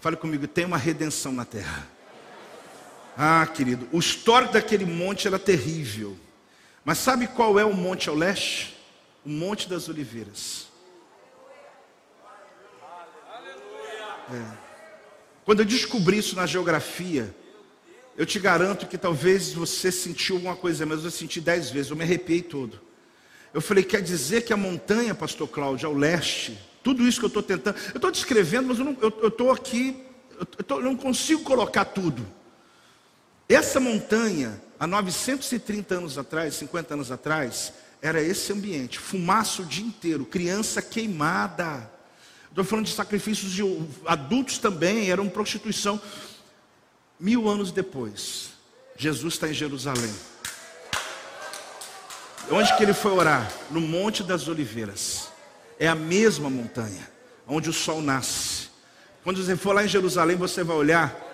[0.00, 1.86] Fale comigo, tem uma redenção na terra.
[3.16, 6.16] Ah, querido, o histórico daquele monte era terrível.
[6.84, 8.76] Mas sabe qual é o monte ao leste?
[9.26, 10.68] O Monte das Oliveiras.
[14.32, 14.68] É.
[15.44, 17.34] Quando eu descobri isso na geografia,
[18.18, 21.96] eu te garanto que talvez você sentiu alguma coisa, mas eu senti dez vezes, eu
[21.96, 22.80] me arrepiei todo.
[23.54, 27.28] Eu falei, quer dizer que a montanha, pastor Cláudio, ao leste, tudo isso que eu
[27.28, 30.02] estou tentando, eu estou descrevendo, mas eu estou aqui,
[30.36, 32.26] eu, tô, eu não consigo colocar tudo.
[33.48, 39.86] Essa montanha, há 930 anos atrás, 50 anos atrás, era esse ambiente, fumaça o dia
[39.86, 41.88] inteiro, criança queimada.
[42.50, 43.62] Estou falando de sacrifícios de
[44.04, 46.00] adultos também, eram prostituição.
[47.18, 48.50] Mil anos depois,
[48.96, 50.14] Jesus está em Jerusalém.
[52.50, 53.52] Onde que ele foi orar?
[53.70, 55.28] No Monte das Oliveiras.
[55.78, 57.10] É a mesma montanha,
[57.46, 58.68] onde o sol nasce.
[59.22, 61.28] Quando você for lá em Jerusalém, você vai olhar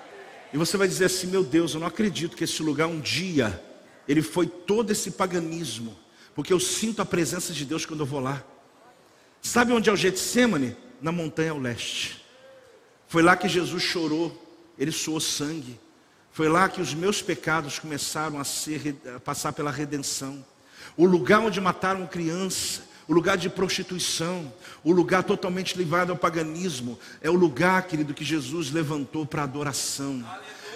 [0.54, 3.60] E você vai dizer assim: meu Deus, eu não acredito que esse lugar um dia
[4.06, 5.98] ele foi todo esse paganismo,
[6.34, 8.44] porque eu sinto a presença de Deus quando eu vou lá.
[9.42, 10.76] Sabe onde é o Getsemane?
[11.02, 12.24] Na montanha ao leste.
[13.08, 14.43] Foi lá que Jesus chorou,
[14.78, 15.78] ele suou sangue.
[16.32, 20.44] Foi lá que os meus pecados começaram a, ser, a passar pela redenção.
[20.96, 24.52] O lugar onde mataram criança, o lugar de prostituição,
[24.82, 30.24] o lugar totalmente ligado ao paganismo, é o lugar, querido, que Jesus levantou para adoração.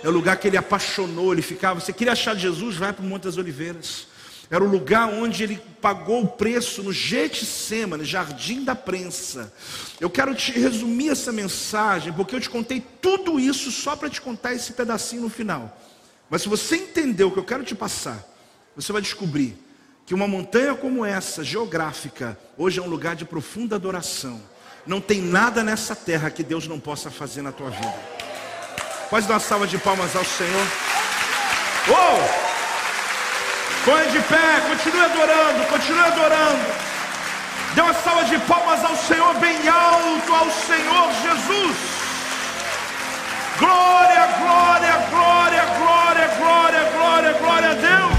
[0.02, 1.80] É o lugar que ele apaixonou, ele ficava.
[1.80, 2.76] Você queria achar Jesus?
[2.76, 4.07] Vai para o Monte das Oliveiras.
[4.50, 9.52] Era o lugar onde ele pagou o preço no Getsemane, Jardim da Prensa.
[10.00, 14.20] Eu quero te resumir essa mensagem, porque eu te contei tudo isso só para te
[14.20, 15.78] contar esse pedacinho no final.
[16.30, 18.26] Mas se você entender o que eu quero te passar,
[18.74, 19.56] você vai descobrir
[20.06, 24.40] que uma montanha como essa, geográfica, hoje é um lugar de profunda adoração.
[24.86, 27.94] Não tem nada nessa terra que Deus não possa fazer na tua vida.
[29.10, 30.66] Pode dar uma salva de palmas ao Senhor.
[31.90, 32.57] Oh!
[33.88, 36.60] Põe de pé, continue adorando, continue adorando.
[37.74, 41.76] Dê uma salva de palmas ao Senhor bem alto, ao Senhor Jesus.
[43.58, 48.18] Glória, glória, glória, glória, glória, glória, glória a Deus.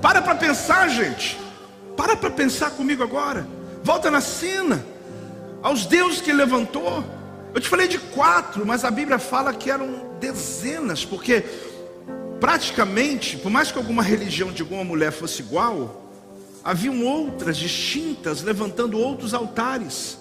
[0.00, 1.38] Para para pensar, gente.
[1.94, 3.46] Para para pensar comigo agora.
[3.84, 4.82] Volta na cena.
[5.62, 7.04] Aos deuses que ele levantou.
[7.54, 11.44] Eu te falei de quatro, mas a Bíblia fala que eram dezenas, porque
[12.38, 16.08] praticamente, por mais que alguma religião de alguma mulher fosse igual,
[16.64, 20.18] haviam outras distintas levantando outros altares.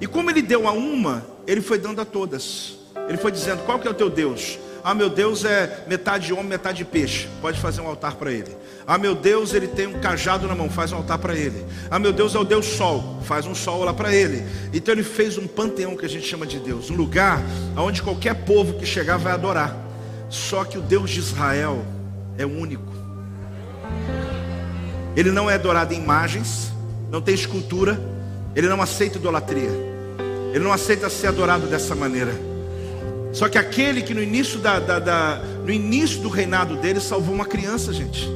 [0.00, 2.76] E como ele deu a uma, ele foi dando a todas.
[3.08, 4.58] Ele foi dizendo: Qual que é o teu Deus?
[4.82, 7.28] Ah, meu Deus é metade homem, metade peixe.
[7.40, 8.56] Pode fazer um altar para ele.
[8.86, 10.70] Ah, meu Deus, ele tem um cajado na mão.
[10.70, 11.64] Faz um altar para ele.
[11.90, 13.20] Ah, meu Deus é o Deus Sol.
[13.24, 14.42] Faz um sol lá para ele.
[14.72, 16.90] Então ele fez um panteão que a gente chama de Deus.
[16.90, 17.42] Um lugar
[17.76, 19.76] onde qualquer povo que chegar vai adorar.
[20.28, 21.84] Só que o Deus de Israel
[22.38, 22.90] é único.
[25.14, 26.72] Ele não é adorado em imagens.
[27.10, 28.00] Não tem escultura.
[28.56, 29.70] Ele não aceita idolatria.
[30.52, 32.49] Ele não aceita ser adorado dessa maneira.
[33.32, 37.34] Só que aquele que no início, da, da, da, no início do reinado dele salvou
[37.34, 38.28] uma criança, gente.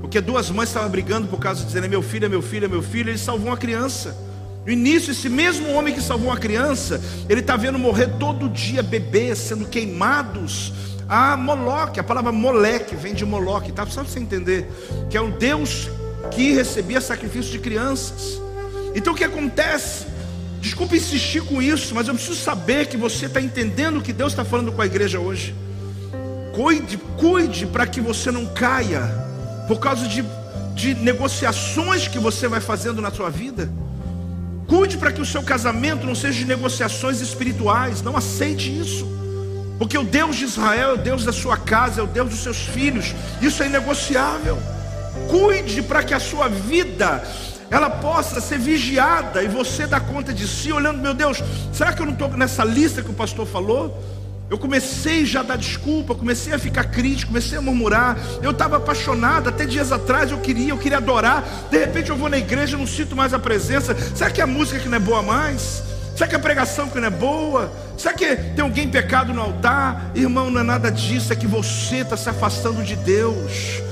[0.00, 2.64] Porque duas mães estavam brigando por causa de dizer, é meu filho, é meu filho,
[2.64, 4.16] é meu filho, ele salvou uma criança.
[4.64, 8.82] No início, esse mesmo homem que salvou uma criança, ele está vendo morrer todo dia
[8.82, 10.72] bebês sendo queimados
[11.08, 11.98] a Moloque.
[11.98, 13.84] A palavra moleque vem de Moloque, tá?
[13.86, 14.66] Só para você entender
[15.10, 15.90] que é um Deus
[16.30, 18.40] que recebia sacrifício de crianças.
[18.94, 20.06] Então o que acontece?
[20.62, 24.32] Desculpe insistir com isso, mas eu preciso saber que você está entendendo o que Deus
[24.32, 25.56] está falando com a igreja hoje.
[26.54, 29.02] Cuide, cuide para que você não caia
[29.66, 30.24] por causa de,
[30.76, 33.68] de negociações que você vai fazendo na sua vida.
[34.68, 38.00] Cuide para que o seu casamento não seja de negociações espirituais.
[38.00, 39.04] Não aceite isso.
[39.80, 42.38] Porque o Deus de Israel é o Deus da sua casa, é o Deus dos
[42.38, 43.12] seus filhos.
[43.40, 44.62] Isso é inegociável.
[45.28, 47.20] Cuide para que a sua vida
[47.72, 51.42] ela possa ser vigiada e você dar conta de si, olhando, meu Deus,
[51.72, 53.98] será que eu não estou nessa lista que o pastor falou?
[54.50, 58.18] Eu comecei já a dar desculpa, comecei a ficar crítico, comecei a murmurar.
[58.42, 61.42] Eu estava apaixonado, até dias atrás eu queria, eu queria adorar.
[61.70, 63.96] De repente eu vou na igreja, não sinto mais a presença.
[64.14, 65.82] Será que a música que não é boa mais?
[66.14, 67.72] Será que a pregação que não é boa?
[67.96, 70.10] Será que tem alguém pecado no altar?
[70.14, 73.91] Irmão, não é nada disso, é que você está se afastando de Deus.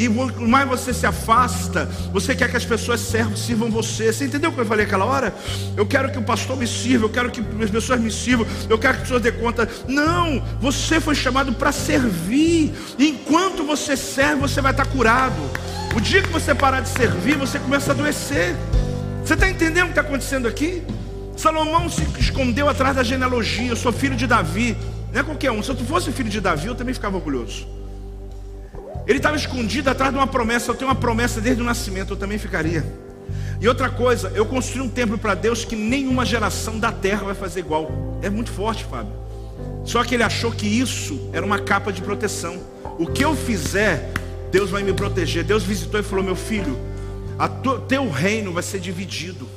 [0.00, 4.10] E mais você se afasta, você quer que as pessoas servam, sirvam você.
[4.10, 5.34] Você entendeu o que eu falei aquela hora?
[5.76, 8.78] Eu quero que o pastor me sirva, eu quero que as pessoas me sirvam, eu
[8.78, 9.68] quero que as pessoas dê conta.
[9.86, 12.72] Não, você foi chamado para servir.
[12.98, 15.38] Enquanto você serve, você vai estar curado.
[15.94, 18.56] O dia que você parar de servir, você começa a adoecer.
[19.22, 20.82] Você está entendendo o que está acontecendo aqui?
[21.36, 23.68] Salomão se escondeu atrás da genealogia.
[23.68, 24.78] Eu sou filho de Davi.
[25.12, 25.62] Não é qualquer um.
[25.62, 27.79] Se eu fosse filho de Davi, eu também ficava orgulhoso.
[29.06, 30.70] Ele estava escondido atrás de uma promessa.
[30.70, 32.84] Eu tenho uma promessa desde o nascimento, eu também ficaria.
[33.60, 37.34] E outra coisa, eu construí um templo para Deus que nenhuma geração da terra vai
[37.34, 37.90] fazer igual.
[38.22, 39.12] É muito forte, Fábio.
[39.84, 42.58] Só que ele achou que isso era uma capa de proteção.
[42.98, 44.12] O que eu fizer,
[44.50, 45.44] Deus vai me proteger.
[45.44, 46.78] Deus visitou e falou: Meu filho,
[47.38, 49.48] a teu reino vai ser dividido.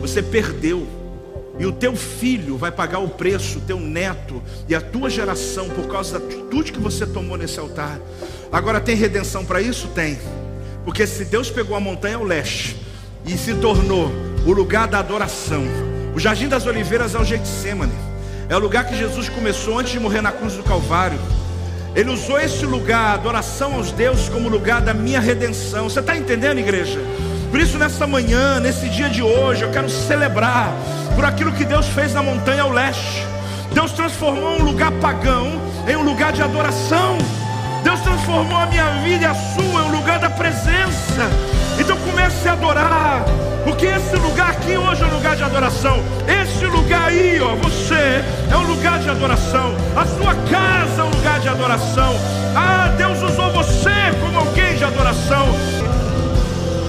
[0.00, 0.86] Você perdeu.
[1.58, 5.68] E o teu filho vai pagar o preço, o teu neto e a tua geração,
[5.68, 7.98] por causa da atitude que você tomou nesse altar.
[8.50, 9.88] Agora tem redenção para isso?
[9.88, 10.18] Tem.
[10.84, 12.76] Porque se Deus pegou a montanha ao leste
[13.26, 14.10] e se tornou
[14.46, 15.64] o lugar da adoração,
[16.14, 17.92] o Jardim das Oliveiras é o Getsemane,
[18.48, 21.18] é o lugar que Jesus começou antes de morrer na cruz do Calvário.
[21.94, 25.88] Ele usou esse lugar, adoração aos deuses, como lugar da minha redenção.
[25.88, 26.98] Você está entendendo, igreja?
[27.50, 30.72] Por isso, nessa manhã, nesse dia de hoje, eu quero celebrar
[31.14, 33.26] por aquilo que Deus fez na montanha ao leste.
[33.72, 37.18] Deus transformou um lugar pagão em um lugar de adoração.
[37.88, 41.22] Deus transformou a minha vida e a sua em um lugar da presença.
[41.80, 43.24] Então comece a adorar,
[43.64, 45.96] porque esse lugar aqui hoje é um lugar de adoração.
[46.28, 48.22] Esse lugar aí, ó, você
[48.52, 49.74] é um lugar de adoração.
[49.96, 52.14] A sua casa é um lugar de adoração.
[52.54, 55.46] Ah, Deus usou você como alguém de adoração.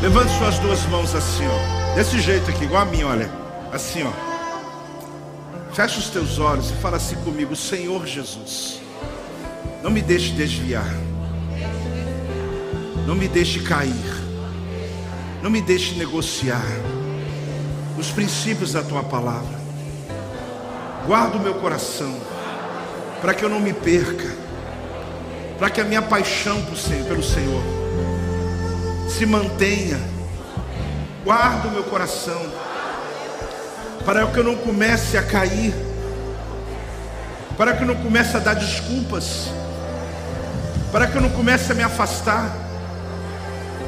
[0.01, 1.95] Levante suas duas mãos assim, ó.
[1.95, 3.31] Desse jeito aqui, igual a mim, olha.
[3.71, 4.11] Assim, ó.
[5.73, 8.88] Fecha os teus olhos e fala assim comigo, Senhor Jesus.
[9.81, 10.93] Não me deixe desviar.
[13.05, 13.93] Não me deixe cair.
[15.41, 16.65] Não me deixe negociar
[17.97, 19.59] os princípios da tua palavra.
[21.05, 22.15] Guarda o meu coração
[23.21, 24.35] para que eu não me perca.
[25.57, 26.61] Para que a minha paixão
[27.07, 27.63] pelo Senhor
[29.09, 29.99] se mantenha.
[31.23, 32.69] Guarda o meu coração
[34.05, 35.71] para que eu não comece a cair,
[37.55, 39.49] para que não comece a dar desculpas,
[40.91, 42.55] para que eu não comece a me afastar,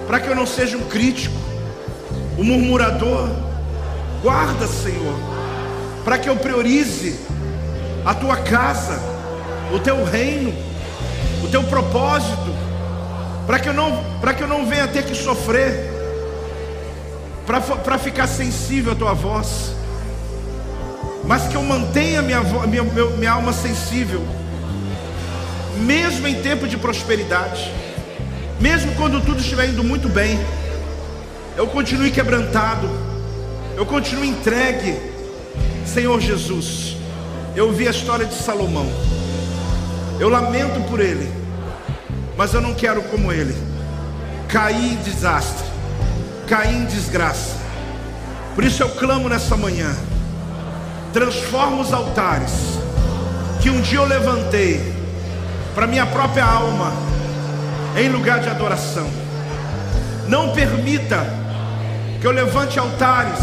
[0.07, 1.35] para que eu não seja um crítico,
[2.37, 3.29] um murmurador.
[4.21, 5.15] Guarda, Senhor,
[6.03, 7.19] para que eu priorize
[8.05, 8.99] a tua casa,
[9.73, 10.53] o teu reino,
[11.43, 12.55] o teu propósito,
[13.47, 15.89] para que eu não, para que eu não venha ter que sofrer,
[17.45, 19.75] para ficar sensível à tua voz.
[21.23, 24.25] Mas que eu mantenha minha, minha, minha alma sensível,
[25.81, 27.71] mesmo em tempo de prosperidade,
[28.59, 30.39] mesmo quando tudo estiver indo muito bem,
[31.57, 32.89] eu continue quebrantado,
[33.75, 34.97] eu continue entregue,
[35.85, 36.95] Senhor Jesus.
[37.55, 38.87] Eu ouvi a história de Salomão,
[40.19, 41.29] eu lamento por ele,
[42.37, 43.55] mas eu não quero como ele,
[44.47, 45.65] cair em desastre,
[46.47, 47.59] cair em desgraça.
[48.55, 49.93] Por isso eu clamo nessa manhã
[51.13, 52.51] transforma os altares
[53.61, 54.93] que um dia eu levantei
[55.73, 56.91] para minha própria alma
[57.95, 59.09] em lugar de adoração.
[60.27, 61.25] Não permita
[62.19, 63.39] que eu levante altares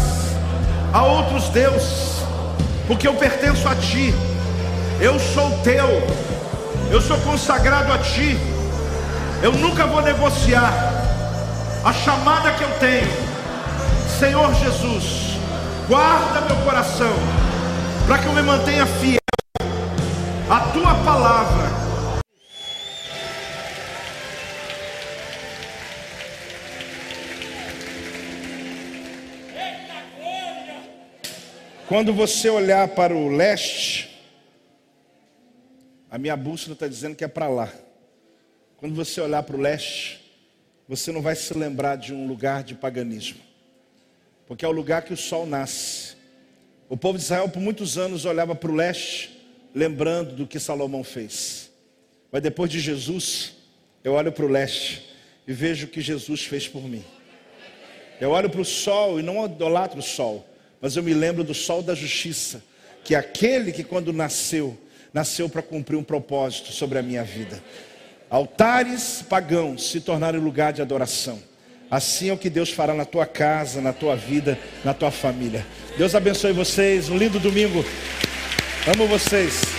[0.93, 2.23] a outros deuses,
[2.87, 4.13] porque eu pertenço a ti.
[4.99, 5.87] Eu sou teu.
[6.91, 8.37] Eu sou consagrado a ti.
[9.41, 10.73] Eu nunca vou negociar
[11.83, 13.29] a chamada que eu tenho.
[14.19, 15.37] Senhor Jesus,
[15.87, 17.13] guarda meu coração
[18.05, 19.19] para que eu me mantenha fiel
[20.49, 21.68] à tua palavra.
[31.89, 34.15] Quando você olhar para o leste,
[36.07, 37.73] a minha bússola está dizendo que é para lá.
[38.77, 40.21] Quando você olhar para o leste,
[40.87, 43.39] você não vai se lembrar de um lugar de paganismo,
[44.45, 46.15] porque é o lugar que o sol nasce.
[46.87, 49.35] O povo de Israel por muitos anos olhava para o leste,
[49.73, 51.71] lembrando do que Salomão fez.
[52.31, 53.53] Mas depois de Jesus,
[54.03, 55.09] eu olho para o leste
[55.47, 57.03] e vejo o que Jesus fez por mim.
[58.21, 60.45] Eu olho para o sol e não idolatro o sol,
[60.81, 62.63] mas eu me lembro do sol da justiça,
[63.03, 64.77] que é aquele que quando nasceu,
[65.13, 67.61] nasceu para cumprir um propósito sobre a minha vida.
[68.29, 71.41] Altares pagãos se tornaram lugar de adoração.
[71.89, 75.65] Assim é o que Deus fará na tua casa, na tua vida, na tua família.
[75.97, 77.09] Deus abençoe vocês.
[77.09, 77.83] Um lindo domingo.
[78.87, 79.78] Amo vocês.